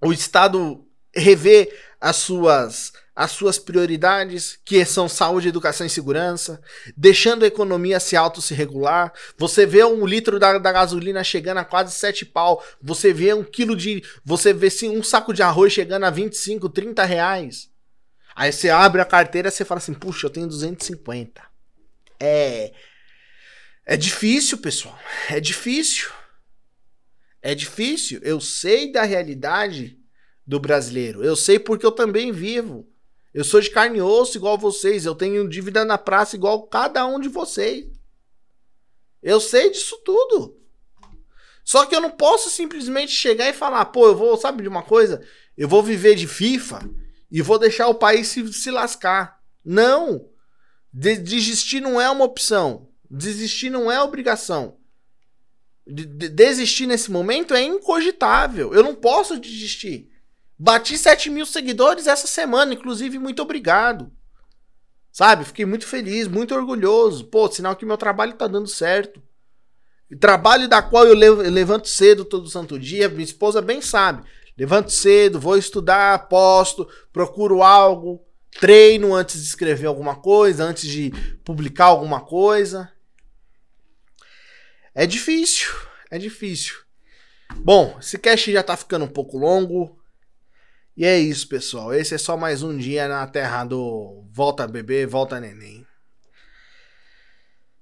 o 0.00 0.12
Estado 0.12 0.84
rever 1.14 1.72
as 2.00 2.16
suas 2.16 2.92
as 3.14 3.30
suas 3.32 3.58
prioridades, 3.58 4.58
que 4.64 4.82
são 4.86 5.06
saúde, 5.06 5.48
educação 5.48 5.86
e 5.86 5.90
segurança, 5.90 6.62
deixando 6.96 7.44
a 7.44 7.46
economia 7.46 8.00
se 8.00 8.16
auto 8.16 8.40
se 8.40 8.54
regular. 8.54 9.12
Você 9.36 9.66
vê 9.66 9.84
um 9.84 10.06
litro 10.06 10.38
da, 10.38 10.56
da 10.56 10.72
gasolina 10.72 11.22
chegando 11.22 11.58
a 11.58 11.64
quase 11.64 11.94
7 11.94 12.24
pau. 12.24 12.64
Você 12.80 13.12
vê 13.12 13.34
um 13.34 13.44
quilo 13.44 13.76
de. 13.76 14.02
Você 14.24 14.52
vê 14.54 14.70
sim, 14.70 14.88
um 14.88 15.02
saco 15.02 15.34
de 15.34 15.42
arroz 15.42 15.72
chegando 15.72 16.04
a 16.04 16.10
25, 16.10 16.70
30 16.70 17.04
reais. 17.04 17.70
Aí 18.34 18.50
você 18.50 18.70
abre 18.70 19.02
a 19.02 19.04
carteira 19.06 19.48
e 19.48 19.50
você 19.50 19.64
fala 19.64 19.78
assim: 19.78 19.94
puxa, 19.94 20.26
eu 20.26 20.30
tenho 20.30 20.46
250. 20.46 21.42
É. 22.18 22.72
É 23.84 23.96
difícil, 23.96 24.58
pessoal. 24.58 24.98
É 25.28 25.38
difícil. 25.38 26.10
É 27.42 27.54
difícil. 27.54 28.20
Eu 28.22 28.40
sei 28.40 28.90
da 28.90 29.02
realidade 29.02 30.01
do 30.46 30.58
brasileiro. 30.60 31.24
Eu 31.24 31.36
sei 31.36 31.58
porque 31.58 31.86
eu 31.86 31.92
também 31.92 32.32
vivo. 32.32 32.88
Eu 33.32 33.44
sou 33.44 33.60
de 33.60 33.70
carne 33.70 33.98
e 33.98 34.02
osso 34.02 34.36
igual 34.36 34.58
vocês. 34.58 35.06
Eu 35.06 35.14
tenho 35.14 35.48
dívida 35.48 35.84
na 35.84 35.96
praça 35.96 36.36
igual 36.36 36.66
cada 36.66 37.06
um 37.06 37.18
de 37.18 37.28
vocês. 37.28 37.86
Eu 39.22 39.40
sei 39.40 39.70
disso 39.70 39.96
tudo. 40.04 40.58
Só 41.64 41.86
que 41.86 41.94
eu 41.94 42.00
não 42.00 42.10
posso 42.10 42.50
simplesmente 42.50 43.12
chegar 43.12 43.48
e 43.48 43.52
falar, 43.52 43.84
pô, 43.86 44.08
eu 44.08 44.16
vou, 44.16 44.36
sabe 44.36 44.62
de 44.62 44.68
uma 44.68 44.82
coisa? 44.82 45.24
Eu 45.56 45.68
vou 45.68 45.82
viver 45.82 46.16
de 46.16 46.26
FIFA 46.26 46.90
e 47.30 47.40
vou 47.40 47.58
deixar 47.58 47.88
o 47.88 47.94
país 47.94 48.28
se, 48.28 48.52
se 48.52 48.70
lascar. 48.70 49.40
Não! 49.64 50.28
De 50.92 51.16
desistir 51.16 51.80
não 51.80 52.00
é 52.00 52.10
uma 52.10 52.24
opção. 52.24 52.90
Desistir 53.08 53.70
não 53.70 53.90
é 53.90 54.02
obrigação. 54.02 54.76
De 55.86 56.04
desistir 56.04 56.86
nesse 56.86 57.10
momento 57.10 57.54
é 57.54 57.62
incogitável. 57.62 58.74
Eu 58.74 58.82
não 58.82 58.94
posso 58.94 59.38
desistir. 59.38 60.11
Bati 60.64 60.96
7 60.96 61.28
mil 61.28 61.44
seguidores 61.44 62.06
essa 62.06 62.28
semana, 62.28 62.72
inclusive, 62.72 63.18
muito 63.18 63.42
obrigado. 63.42 64.12
Sabe? 65.10 65.44
Fiquei 65.44 65.66
muito 65.66 65.84
feliz, 65.84 66.28
muito 66.28 66.54
orgulhoso. 66.54 67.24
Pô, 67.24 67.50
sinal 67.50 67.74
que 67.74 67.84
meu 67.84 67.96
trabalho 67.96 68.34
tá 68.34 68.46
dando 68.46 68.68
certo. 68.68 69.20
Trabalho 70.20 70.68
da 70.68 70.80
qual 70.80 71.04
eu 71.04 71.16
levanto 71.16 71.88
cedo 71.88 72.24
todo 72.24 72.48
santo 72.48 72.78
dia, 72.78 73.08
minha 73.08 73.24
esposa 73.24 73.60
bem 73.60 73.82
sabe. 73.82 74.24
Levanto 74.56 74.92
cedo, 74.92 75.40
vou 75.40 75.58
estudar, 75.58 76.28
posto, 76.28 76.88
procuro 77.12 77.60
algo, 77.60 78.24
treino 78.60 79.12
antes 79.16 79.42
de 79.42 79.48
escrever 79.48 79.86
alguma 79.86 80.14
coisa, 80.14 80.62
antes 80.62 80.88
de 80.88 81.10
publicar 81.42 81.86
alguma 81.86 82.20
coisa. 82.20 82.88
É 84.94 85.08
difícil, 85.08 85.72
é 86.08 86.18
difícil. 86.18 86.76
Bom, 87.56 87.96
esse 87.98 88.16
cast 88.16 88.52
já 88.52 88.62
tá 88.62 88.76
ficando 88.76 89.06
um 89.06 89.12
pouco 89.12 89.36
longo. 89.36 90.00
E 90.96 91.04
é 91.06 91.18
isso, 91.18 91.48
pessoal. 91.48 91.94
Esse 91.94 92.14
é 92.14 92.18
só 92.18 92.36
mais 92.36 92.62
um 92.62 92.76
dia 92.76 93.08
na 93.08 93.26
terra 93.26 93.64
do 93.64 94.24
Volta 94.30 94.66
Bebê, 94.66 95.06
Volta 95.06 95.40
Neném. 95.40 95.86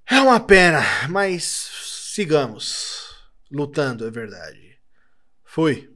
É 0.09 0.19
uma 0.21 0.39
pena, 0.39 0.81
mas 1.09 1.43
sigamos 2.13 3.15
lutando, 3.51 4.07
é 4.07 4.11
verdade. 4.11 4.77
Fui. 5.43 5.90